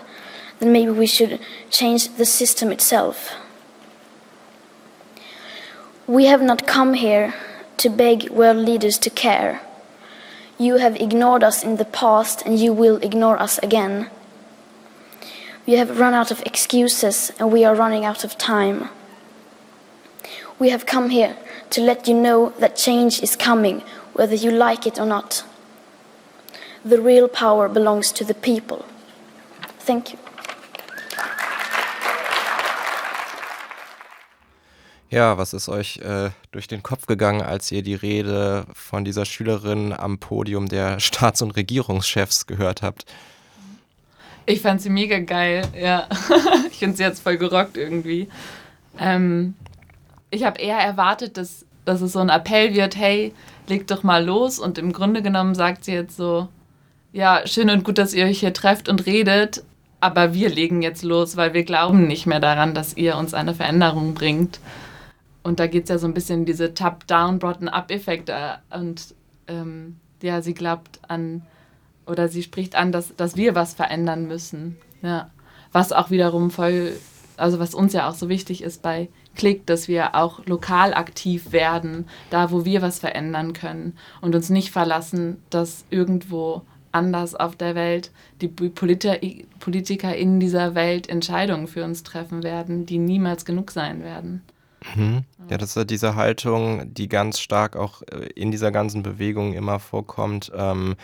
then 0.60 0.72
maybe 0.72 0.92
we 0.92 1.08
should 1.08 1.40
change 1.72 2.16
the 2.18 2.26
system 2.26 2.72
itself. 2.72 3.32
We 6.08 6.26
have 6.26 6.42
not 6.42 6.66
come 6.66 6.96
here 6.96 7.34
to 7.78 7.90
beg 7.90 8.30
world 8.30 8.58
leaders 8.58 8.98
to 9.00 9.10
care. 9.10 9.62
You 10.58 10.78
have 10.78 10.96
ignored 10.96 11.44
us 11.44 11.64
in 11.64 11.78
the 11.78 11.86
past 11.86 12.42
and 12.46 12.60
you 12.60 12.74
will 12.74 12.98
ignore 12.98 13.42
us 13.42 13.60
again. 13.60 14.10
We 15.68 15.74
have 15.74 16.00
run 16.00 16.14
out 16.14 16.32
of 16.32 16.42
excuses 16.46 17.32
and 17.40 17.52
we 17.52 17.64
are 17.64 17.76
running 17.76 18.04
out 18.04 18.24
of 18.24 18.38
time. 18.38 18.90
We 20.60 20.70
have 20.70 20.86
come 20.86 21.10
here 21.10 21.38
to 21.72 21.82
let 21.82 22.08
you 22.08 22.14
know 22.16 22.50
that 22.60 22.76
change 22.76 23.22
is 23.22 23.36
coming, 23.36 23.82
whether 24.14 24.36
you 24.36 24.52
like 24.52 24.86
it 24.86 25.00
or 25.00 25.06
not. 25.06 25.44
The 26.84 27.00
real 27.00 27.28
power 27.28 27.70
belongs 27.70 28.12
to 28.14 28.24
the 28.24 28.34
people. 28.34 28.86
Thank 29.80 30.14
you. 30.14 30.20
Ja, 35.12 35.38
was 35.38 35.54
ist 35.54 35.68
euch 35.68 35.98
äh, 35.98 36.30
durch 36.54 36.70
den 36.70 36.84
Kopf 36.84 37.06
gegangen, 37.06 37.42
als 37.42 37.70
ihr 37.70 37.84
die 37.84 37.96
Rede 37.96 38.66
von 38.74 39.04
dieser 39.04 39.26
Schülerin 39.26 39.92
am 39.92 40.20
Podium 40.20 40.70
der 40.70 41.00
Staats- 41.02 41.42
und 41.42 41.52
Regierungschefs 41.52 42.48
gehört 42.48 42.82
habt? 42.82 43.06
Ich 44.46 44.62
fand 44.62 44.82
sie 44.82 44.90
mega 44.90 45.20
geil, 45.20 45.68
ja. 45.78 46.08
ich 46.72 46.78
finde 46.78 46.96
sie 46.96 47.04
jetzt 47.04 47.22
voll 47.22 47.36
gerockt 47.36 47.76
irgendwie. 47.76 48.30
Ähm, 48.98 49.54
ich 50.30 50.46
habe 50.46 50.62
eher 50.62 50.78
erwartet, 50.78 51.36
dass, 51.36 51.66
dass 51.84 52.00
es 52.00 52.14
so 52.14 52.20
ein 52.20 52.30
Appell 52.30 52.74
wird, 52.74 52.96
hey, 52.96 53.34
legt 53.68 53.92
doch 53.92 54.04
mal 54.04 54.24
los. 54.24 54.60
Und 54.60 54.78
im 54.78 54.94
Grunde 54.94 55.22
genommen 55.22 55.56
sagt 55.56 55.84
sie 55.84 55.94
jetzt 55.94 56.16
so, 56.16 56.48
ja, 57.12 57.46
schön 57.46 57.70
und 57.70 57.84
gut, 57.84 57.98
dass 57.98 58.14
ihr 58.14 58.26
euch 58.26 58.40
hier 58.40 58.54
trefft 58.54 58.88
und 58.88 59.06
redet, 59.06 59.66
aber 60.00 60.34
wir 60.34 60.48
legen 60.48 60.82
jetzt 60.82 61.04
los, 61.04 61.36
weil 61.36 61.54
wir 61.54 61.64
glauben 61.64 62.08
nicht 62.08 62.28
mehr 62.28 62.40
daran, 62.40 62.74
dass 62.74 62.96
ihr 62.96 63.18
uns 63.18 63.34
eine 63.34 63.54
Veränderung 63.54 64.14
bringt. 64.14 64.62
Und 65.44 65.60
da 65.60 65.68
geht 65.68 65.84
es 65.84 65.90
ja 65.90 65.98
so 65.98 66.08
ein 66.08 66.14
bisschen 66.14 66.46
diese 66.46 66.74
Top-Down, 66.74 67.40
Bottom-Up-Effekte. 67.40 68.60
Und 68.70 69.16
ähm, 69.48 69.98
ja, 70.22 70.42
sie 70.42 70.54
glaubt 70.54 71.00
an, 71.08 71.44
oder 72.06 72.28
sie 72.28 72.44
spricht 72.44 72.76
an, 72.76 72.92
dass, 72.92 73.16
dass 73.16 73.36
wir 73.36 73.56
was 73.56 73.74
verändern 73.74 74.28
müssen. 74.28 74.78
Ja. 75.02 75.32
Was 75.72 75.94
auch 75.94 76.10
wiederum 76.10 76.52
voll, 76.52 76.94
also 77.38 77.60
was 77.60 77.74
uns 77.74 77.94
ja 77.94 78.10
auch 78.10 78.14
so 78.14 78.30
wichtig 78.30 78.62
ist 78.62 78.82
bei 78.82 79.10
Klick, 79.36 79.66
dass 79.66 79.88
wir 79.88 80.16
auch 80.16 80.46
lokal 80.46 80.94
aktiv 80.94 81.52
werden, 81.54 82.08
da 82.30 82.52
wo 82.52 82.66
wir 82.66 82.82
was 82.82 83.00
verändern 83.00 83.54
können 83.54 83.98
und 84.20 84.36
uns 84.36 84.50
nicht 84.50 84.72
verlassen, 84.72 85.42
dass 85.50 85.86
irgendwo 85.90 86.64
anders 86.92 87.36
auf 87.36 87.56
der 87.56 87.74
Welt 87.74 88.12
die 88.42 88.50
Politiker, 88.50 89.18
Politiker 89.60 90.14
in 90.16 90.42
dieser 90.42 90.76
Welt 90.76 91.08
Entscheidungen 91.08 91.68
für 91.68 91.86
uns 91.86 92.04
treffen 92.04 92.44
werden, 92.44 92.86
die 92.86 92.98
niemals 92.98 93.46
genug 93.46 93.72
sein 93.72 94.04
werden. 94.04 94.42
Mhm. 94.96 95.26
Ja, 95.50 95.58
das 95.58 95.70
ist 95.70 95.76
ja 95.76 95.84
diese 95.84 96.16
Haltung, 96.16 96.94
die 96.94 97.08
ganz 97.08 97.40
stark 97.40 97.76
auch 97.76 98.02
äh, 98.04 98.28
in 98.36 98.52
dieser 98.52 98.72
ganzen 98.72 99.04
Bewegung 99.04 99.54
immer 99.54 99.80
vorkommt. 99.80 100.52
Ähm, 100.56 100.96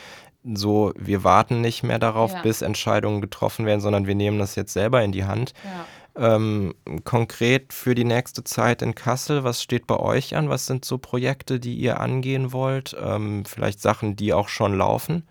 so, 0.43 0.93
wir 0.97 1.23
warten 1.23 1.61
nicht 1.61 1.83
mehr 1.83 1.99
darauf, 1.99 2.33
ja. 2.33 2.41
bis 2.41 2.61
Entscheidungen 2.61 3.21
getroffen 3.21 3.65
werden, 3.65 3.81
sondern 3.81 4.07
wir 4.07 4.15
nehmen 4.15 4.39
das 4.39 4.55
jetzt 4.55 4.73
selber 4.73 5.03
in 5.03 5.11
die 5.11 5.25
Hand. 5.25 5.53
Ja. 5.63 6.35
Ähm, 6.35 6.73
konkret 7.03 7.73
für 7.73 7.93
die 7.93 8.05
nächste 8.05 8.43
Zeit 8.43 8.81
in 8.81 8.95
Kassel, 8.95 9.43
was 9.43 9.61
steht 9.61 9.85
bei 9.85 9.97
euch 9.97 10.35
an? 10.35 10.49
Was 10.49 10.65
sind 10.65 10.83
so 10.83 10.97
Projekte, 10.97 11.59
die 11.59 11.75
ihr 11.75 11.99
angehen 11.99 12.51
wollt? 12.53 12.95
Ähm, 12.99 13.45
vielleicht 13.45 13.81
Sachen, 13.81 14.15
die 14.15 14.33
auch 14.33 14.47
schon 14.47 14.75
laufen? 14.75 15.27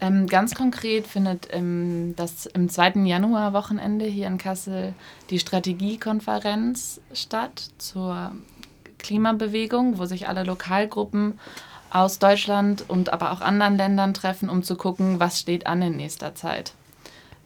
Ähm, 0.00 0.28
ganz 0.28 0.54
konkret 0.54 1.06
findet 1.06 1.48
ähm, 1.50 2.14
das 2.16 2.46
im 2.46 2.68
2. 2.68 3.04
Januar-Wochenende 3.04 4.04
hier 4.04 4.28
in 4.28 4.38
Kassel 4.38 4.94
die 5.30 5.40
Strategiekonferenz 5.40 7.00
statt 7.12 7.70
zur 7.78 8.32
Klimabewegung, 8.98 9.98
wo 9.98 10.04
sich 10.04 10.28
alle 10.28 10.44
Lokalgruppen 10.44 11.38
aus 11.90 12.18
Deutschland 12.18 12.84
und 12.88 13.12
aber 13.12 13.32
auch 13.32 13.40
anderen 13.40 13.76
Ländern 13.76 14.14
treffen, 14.14 14.48
um 14.48 14.62
zu 14.62 14.76
gucken, 14.76 15.18
was 15.18 15.40
steht 15.40 15.66
an 15.66 15.82
in 15.82 15.96
nächster 15.96 16.34
Zeit. 16.34 16.74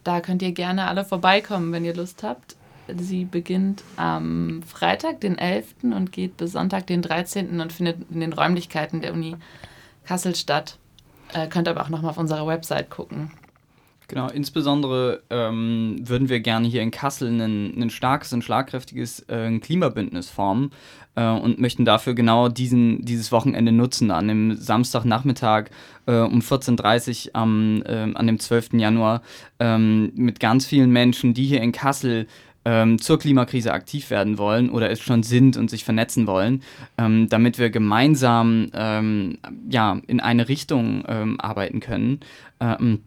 Da 0.04 0.20
könnt 0.20 0.42
ihr 0.42 0.52
gerne 0.52 0.88
alle 0.88 1.04
vorbeikommen, 1.04 1.72
wenn 1.72 1.84
ihr 1.84 1.94
Lust 1.94 2.22
habt. 2.22 2.56
Sie 2.88 3.24
beginnt 3.24 3.84
am 3.96 4.62
Freitag, 4.66 5.20
den 5.20 5.38
11. 5.38 5.74
und 5.82 6.10
geht 6.10 6.36
bis 6.36 6.52
Sonntag, 6.52 6.86
den 6.88 7.00
13. 7.00 7.60
und 7.60 7.72
findet 7.72 8.10
in 8.10 8.20
den 8.20 8.32
Räumlichkeiten 8.32 9.00
der 9.00 9.12
Uni 9.12 9.36
Kassel 10.04 10.34
statt. 10.34 10.78
Äh, 11.32 11.48
könnt 11.48 11.68
aber 11.68 11.82
auch 11.82 11.88
nochmal 11.88 12.10
auf 12.10 12.18
unserer 12.18 12.46
Website 12.46 12.90
gucken. 12.90 13.30
Genau, 14.12 14.28
insbesondere 14.28 15.22
ähm, 15.30 15.96
würden 16.02 16.28
wir 16.28 16.40
gerne 16.40 16.68
hier 16.68 16.82
in 16.82 16.90
Kassel 16.90 17.28
ein, 17.30 17.88
starkes 17.88 18.34
und 18.34 18.44
schlagkräftiges 18.44 19.20
äh, 19.30 19.58
Klimabündnis 19.58 20.28
formen 20.28 20.70
äh, 21.14 21.26
und 21.26 21.58
möchten 21.58 21.86
dafür 21.86 22.14
genau 22.14 22.48
diesen, 22.48 23.02
dieses 23.06 23.32
Wochenende 23.32 23.72
nutzen. 23.72 24.10
An 24.10 24.28
dem 24.28 24.56
Samstagnachmittag 24.56 25.70
äh, 26.04 26.18
um 26.18 26.40
14.30 26.40 27.28
Uhr 27.28 27.36
am, 27.36 27.82
äh, 27.86 28.12
an 28.14 28.26
dem 28.26 28.38
12. 28.38 28.74
Januar 28.74 29.22
ähm, 29.58 30.12
mit 30.14 30.40
ganz 30.40 30.66
vielen 30.66 30.90
Menschen, 30.90 31.32
die 31.32 31.46
hier 31.46 31.62
in 31.62 31.72
Kassel 31.72 32.26
ähm, 32.64 33.00
zur 33.00 33.18
Klimakrise 33.18 33.72
aktiv 33.72 34.10
werden 34.10 34.38
wollen 34.38 34.70
oder 34.70 34.90
es 34.90 35.00
schon 35.00 35.22
sind 35.22 35.56
und 35.56 35.70
sich 35.70 35.84
vernetzen 35.84 36.26
wollen, 36.26 36.62
ähm, 36.98 37.28
damit 37.28 37.58
wir 37.58 37.70
gemeinsam 37.70 38.70
ähm, 38.74 39.38
ja, 39.68 40.00
in 40.06 40.18
eine 40.20 40.48
Richtung 40.48 41.04
ähm, 41.08 41.40
arbeiten 41.40 41.80
können. 41.80 42.20
Ähm, 42.60 43.00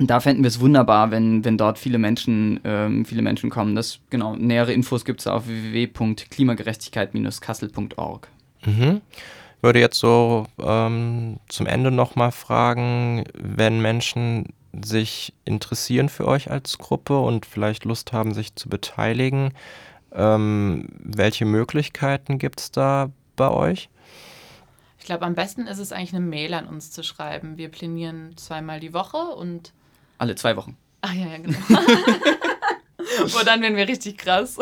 und 0.00 0.10
da 0.10 0.18
fänden 0.18 0.42
wir 0.42 0.48
es 0.48 0.58
wunderbar, 0.58 1.12
wenn, 1.12 1.44
wenn 1.44 1.56
dort 1.56 1.78
viele 1.78 1.98
Menschen, 1.98 2.58
ähm, 2.64 3.04
viele 3.04 3.22
Menschen 3.22 3.48
kommen. 3.48 3.76
Das, 3.76 4.00
genau, 4.10 4.34
nähere 4.34 4.72
Infos 4.72 5.04
gibt 5.04 5.20
es 5.20 5.28
auf 5.28 5.46
www.klimagerechtigkeit-kassel.org. 5.46 8.26
Mhm. 8.66 9.02
Ich 9.56 9.62
würde 9.62 9.78
jetzt 9.78 10.00
so 10.00 10.48
ähm, 10.60 11.38
zum 11.48 11.66
Ende 11.66 11.92
nochmal 11.92 12.32
fragen, 12.32 13.22
wenn 13.34 13.80
Menschen 13.80 14.48
sich 14.82 15.34
interessieren 15.44 16.08
für 16.08 16.26
euch 16.26 16.50
als 16.50 16.78
Gruppe 16.78 17.18
und 17.18 17.46
vielleicht 17.46 17.84
Lust 17.84 18.12
haben, 18.12 18.34
sich 18.34 18.54
zu 18.54 18.68
beteiligen, 18.68 19.52
ähm, 20.12 20.88
welche 20.98 21.44
Möglichkeiten 21.44 22.38
gibt 22.38 22.60
es 22.60 22.70
da 22.70 23.10
bei 23.36 23.50
euch? 23.50 23.88
Ich 24.98 25.04
glaube, 25.04 25.26
am 25.26 25.34
besten 25.34 25.66
ist 25.66 25.78
es 25.78 25.92
eigentlich 25.92 26.14
eine 26.14 26.24
Mail 26.24 26.54
an 26.54 26.66
uns 26.66 26.90
zu 26.90 27.02
schreiben. 27.02 27.58
Wir 27.58 27.68
planieren 27.68 28.36
zweimal 28.36 28.80
die 28.80 28.94
Woche 28.94 29.18
und. 29.18 29.72
Alle 30.16 30.34
zwei 30.34 30.56
Wochen. 30.56 30.78
Ah 31.02 31.12
ja, 31.12 31.26
ja, 31.26 31.38
genau. 31.38 31.58
oh, 33.24 33.44
dann 33.44 33.60
werden 33.60 33.76
wir 33.76 33.86
richtig 33.86 34.16
krass. 34.16 34.56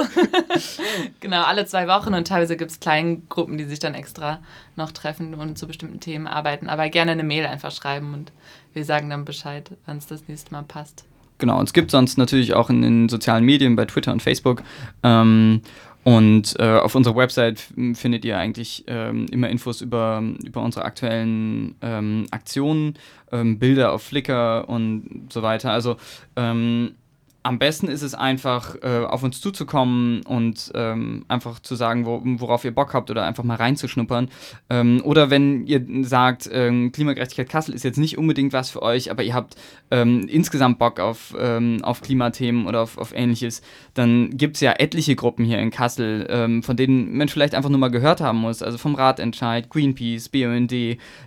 genau, 1.20 1.44
alle 1.44 1.66
zwei 1.66 1.86
Wochen 1.86 2.14
und 2.14 2.26
teilweise 2.26 2.56
gibt 2.56 2.72
es 2.72 2.80
kleine 2.80 3.18
Gruppen, 3.28 3.58
die 3.58 3.64
sich 3.64 3.78
dann 3.78 3.94
extra 3.94 4.42
noch 4.74 4.90
treffen 4.90 5.34
und 5.34 5.58
zu 5.58 5.68
bestimmten 5.68 6.00
Themen 6.00 6.26
arbeiten. 6.26 6.68
Aber 6.68 6.88
gerne 6.88 7.12
eine 7.12 7.22
Mail 7.22 7.46
einfach 7.46 7.70
schreiben 7.70 8.12
und 8.12 8.32
wir 8.74 8.84
sagen 8.84 9.10
dann 9.10 9.24
Bescheid, 9.24 9.70
wann 9.86 9.98
es 9.98 10.06
das 10.06 10.28
nächste 10.28 10.52
Mal 10.52 10.62
passt. 10.62 11.04
Genau, 11.38 11.58
und 11.58 11.64
es 11.64 11.72
gibt 11.72 11.90
sonst 11.90 12.18
natürlich 12.18 12.54
auch 12.54 12.70
in 12.70 12.82
den 12.82 13.08
sozialen 13.08 13.44
Medien, 13.44 13.74
bei 13.74 13.84
Twitter 13.84 14.12
und 14.12 14.22
Facebook. 14.22 14.62
Ähm, 15.02 15.62
und 16.04 16.58
äh, 16.58 16.78
auf 16.78 16.94
unserer 16.94 17.16
Website 17.16 17.60
findet 17.94 18.24
ihr 18.24 18.36
eigentlich 18.36 18.84
ähm, 18.88 19.26
immer 19.30 19.48
Infos 19.48 19.80
über, 19.80 20.22
über 20.44 20.62
unsere 20.62 20.84
aktuellen 20.84 21.76
ähm, 21.80 22.26
Aktionen, 22.32 22.94
ähm, 23.30 23.58
Bilder 23.58 23.92
auf 23.92 24.02
Flickr 24.02 24.68
und 24.68 25.28
so 25.32 25.42
weiter. 25.42 25.70
Also 25.70 25.96
ähm, 26.34 26.94
am 27.42 27.58
besten 27.58 27.88
ist 27.88 28.02
es 28.02 28.14
einfach, 28.14 28.76
äh, 28.82 29.04
auf 29.04 29.22
uns 29.22 29.40
zuzukommen 29.40 30.22
und 30.22 30.70
ähm, 30.74 31.24
einfach 31.28 31.58
zu 31.58 31.74
sagen, 31.74 32.06
wo, 32.06 32.20
worauf 32.24 32.64
ihr 32.64 32.74
Bock 32.74 32.94
habt 32.94 33.10
oder 33.10 33.24
einfach 33.24 33.42
mal 33.42 33.56
reinzuschnuppern. 33.56 34.28
Ähm, 34.70 35.00
oder 35.04 35.30
wenn 35.30 35.66
ihr 35.66 35.84
sagt, 36.02 36.48
ähm, 36.52 36.92
Klimagerechtigkeit 36.92 37.48
Kassel 37.48 37.74
ist 37.74 37.82
jetzt 37.82 37.98
nicht 37.98 38.16
unbedingt 38.16 38.52
was 38.52 38.70
für 38.70 38.82
euch, 38.82 39.10
aber 39.10 39.24
ihr 39.24 39.34
habt 39.34 39.56
ähm, 39.90 40.26
insgesamt 40.28 40.78
Bock 40.78 41.00
auf, 41.00 41.34
ähm, 41.38 41.80
auf 41.82 42.00
Klimathemen 42.00 42.66
oder 42.66 42.80
auf, 42.80 42.96
auf 42.96 43.12
ähnliches, 43.12 43.62
dann 43.94 44.36
gibt 44.36 44.56
es 44.56 44.60
ja 44.60 44.74
etliche 44.78 45.16
Gruppen 45.16 45.44
hier 45.44 45.58
in 45.58 45.70
Kassel, 45.70 46.26
ähm, 46.30 46.62
von 46.62 46.76
denen 46.76 47.16
man 47.16 47.28
vielleicht 47.28 47.54
einfach 47.54 47.70
nur 47.70 47.78
mal 47.78 47.90
gehört 47.90 48.20
haben 48.20 48.38
muss. 48.38 48.62
Also 48.62 48.78
vom 48.78 48.94
Ratentscheid, 48.94 49.68
Greenpeace, 49.68 50.28
BUND, 50.28 50.72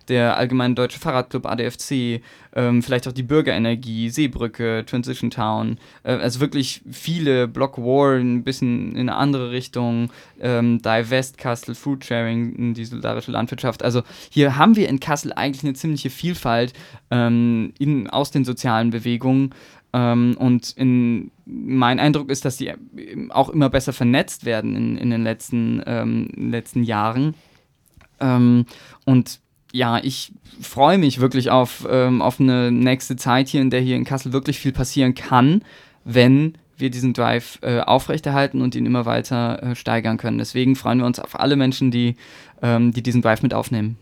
der 0.08 0.38
Allgemeine 0.38 0.76
Deutsche 0.76 1.00
Fahrradclub 1.00 1.46
ADFC, 1.46 2.22
ähm, 2.56 2.82
vielleicht 2.82 3.08
auch 3.08 3.12
die 3.12 3.24
Bürgerenergie, 3.24 4.10
Seebrücke, 4.10 4.84
Transition 4.86 5.30
Town, 5.30 5.78
äh, 6.04 6.14
also 6.14 6.40
wirklich 6.40 6.82
viele, 6.90 7.48
Block 7.48 7.78
War 7.78 8.16
ein 8.16 8.44
bisschen 8.44 8.94
in 8.94 9.10
eine 9.10 9.16
andere 9.16 9.52
Richtung, 9.52 10.10
ähm, 10.40 10.82
Divest 10.82 11.38
Kassel, 11.38 11.76
Food 11.76 12.06
Sharing, 12.06 12.74
die 12.74 12.86
solidarische 12.86 13.32
Landwirtschaft. 13.32 13.84
Also 13.84 14.04
hier 14.30 14.58
haben 14.58 14.76
wir 14.76 14.88
in 14.90 15.00
Kassel 15.00 15.34
eigentlich 15.34 15.64
eine 15.64 15.74
ziemliche 15.74 16.10
Vielfalt 16.10 16.74
ähm, 17.12 17.74
in, 17.78 18.10
aus 18.10 18.32
den 18.32 18.46
sozialen 18.46 18.90
Bewegungen. 18.90 19.54
Ähm, 19.92 20.36
und 20.38 20.72
in, 20.78 21.32
mein 21.46 22.00
Eindruck 22.00 22.30
ist, 22.30 22.46
dass 22.46 22.58
die 22.58 22.74
auch 23.30 23.50
immer 23.50 23.70
besser 23.70 23.94
vernetzt 23.94 24.46
werden 24.46 24.76
in, 24.76 24.98
in 24.98 25.10
den 25.10 25.24
letzten, 25.24 25.82
ähm, 25.86 26.30
letzten 26.36 26.84
Jahren. 26.84 27.36
Ähm, 28.20 28.66
und 29.06 29.40
ja, 29.76 30.00
ich 30.02 30.32
freue 30.62 30.98
mich 30.98 31.20
wirklich 31.20 31.52
auf, 31.52 31.86
ähm, 31.92 32.22
auf 32.22 32.40
eine 32.40 32.72
nächste 32.72 33.18
Zeit 33.18 33.50
hier, 33.50 33.62
in 33.62 33.70
der 33.70 33.82
hier 33.82 33.98
in 33.98 34.06
Kassel 34.06 34.32
wirklich 34.32 34.58
viel 34.58 34.72
passieren 34.72 35.16
kann, 35.16 35.64
wenn 36.06 36.54
wir 36.78 36.90
diesen 36.90 37.14
Drive 37.14 37.60
äh, 37.62 37.82
aufrechterhalten 37.82 38.62
und 38.62 38.74
ihn 38.74 38.86
immer 38.86 39.06
weiter 39.06 39.62
äh, 39.62 39.76
steigern 39.76 40.18
können. 40.18 40.38
Deswegen 40.38 40.78
freuen 40.78 41.00
wir 41.00 41.06
uns 41.06 41.20
auf 41.20 41.38
alle 41.38 41.58
Menschen, 41.58 41.92
die, 41.92 42.16
ähm, 42.62 42.94
die 42.94 43.04
diesen 43.04 43.22
Drive 43.22 43.42
mit 43.42 43.54
aufnehmen. 43.54 43.98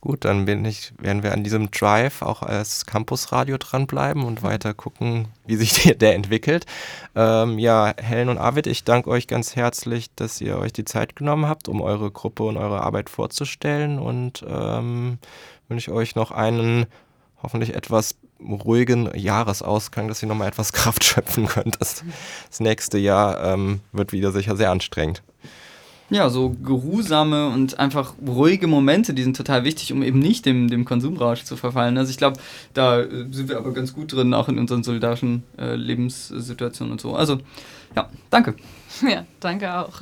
Gut, 0.00 0.24
dann 0.24 0.44
bin 0.44 0.64
ich, 0.64 0.92
werden 0.98 1.22
wir 1.22 1.32
an 1.32 1.42
diesem 1.42 1.70
Drive 1.70 2.22
auch 2.22 2.42
als 2.42 2.86
Campusradio 2.86 3.56
dranbleiben 3.56 4.24
und 4.24 4.42
weiter 4.42 4.74
gucken, 4.74 5.28
wie 5.46 5.56
sich 5.56 5.72
der, 5.72 5.94
der 5.96 6.14
entwickelt. 6.14 6.66
Ähm, 7.14 7.58
ja, 7.58 7.94
Helen 7.96 8.28
und 8.28 8.38
Arvid, 8.38 8.66
ich 8.66 8.84
danke 8.84 9.10
euch 9.10 9.26
ganz 9.26 9.56
herzlich, 9.56 10.14
dass 10.14 10.40
ihr 10.40 10.58
euch 10.58 10.72
die 10.72 10.84
Zeit 10.84 11.16
genommen 11.16 11.48
habt, 11.48 11.68
um 11.68 11.80
eure 11.80 12.10
Gruppe 12.10 12.44
und 12.44 12.56
eure 12.56 12.82
Arbeit 12.82 13.08
vorzustellen 13.10 13.98
und 13.98 14.44
ähm, 14.48 15.18
wünsche 15.68 15.92
euch 15.92 16.14
noch 16.14 16.30
einen 16.30 16.86
hoffentlich 17.42 17.74
etwas 17.74 18.16
ruhigen 18.38 19.10
Jahresausgang, 19.16 20.08
dass 20.08 20.22
ihr 20.22 20.28
nochmal 20.28 20.48
etwas 20.48 20.72
Kraft 20.74 21.04
schöpfen 21.04 21.46
könnt. 21.46 21.80
Das, 21.80 22.04
das 22.48 22.60
nächste 22.60 22.98
Jahr 22.98 23.42
ähm, 23.42 23.80
wird 23.92 24.12
wieder 24.12 24.30
sicher 24.30 24.56
sehr 24.56 24.70
anstrengend 24.70 25.22
ja, 26.10 26.30
so 26.30 26.50
geruhsame 26.50 27.48
und 27.48 27.78
einfach 27.78 28.14
ruhige 28.24 28.66
Momente, 28.66 29.12
die 29.12 29.22
sind 29.22 29.36
total 29.36 29.64
wichtig, 29.64 29.92
um 29.92 30.02
eben 30.02 30.18
nicht 30.18 30.46
dem, 30.46 30.68
dem 30.68 30.84
Konsumrausch 30.84 31.42
zu 31.44 31.56
verfallen. 31.56 31.98
Also 31.98 32.10
ich 32.10 32.16
glaube, 32.16 32.38
da 32.74 33.00
äh, 33.00 33.26
sind 33.30 33.48
wir 33.48 33.58
aber 33.58 33.72
ganz 33.72 33.92
gut 33.92 34.12
drin, 34.12 34.32
auch 34.32 34.48
in 34.48 34.58
unseren 34.58 34.84
solidarischen 34.84 35.42
äh, 35.58 35.74
Lebenssituationen 35.74 36.92
und 36.92 37.00
so. 37.00 37.14
Also 37.14 37.38
ja, 37.94 38.08
danke. 38.30 38.54
Ja, 39.06 39.26
danke 39.40 39.74
auch. 39.78 40.00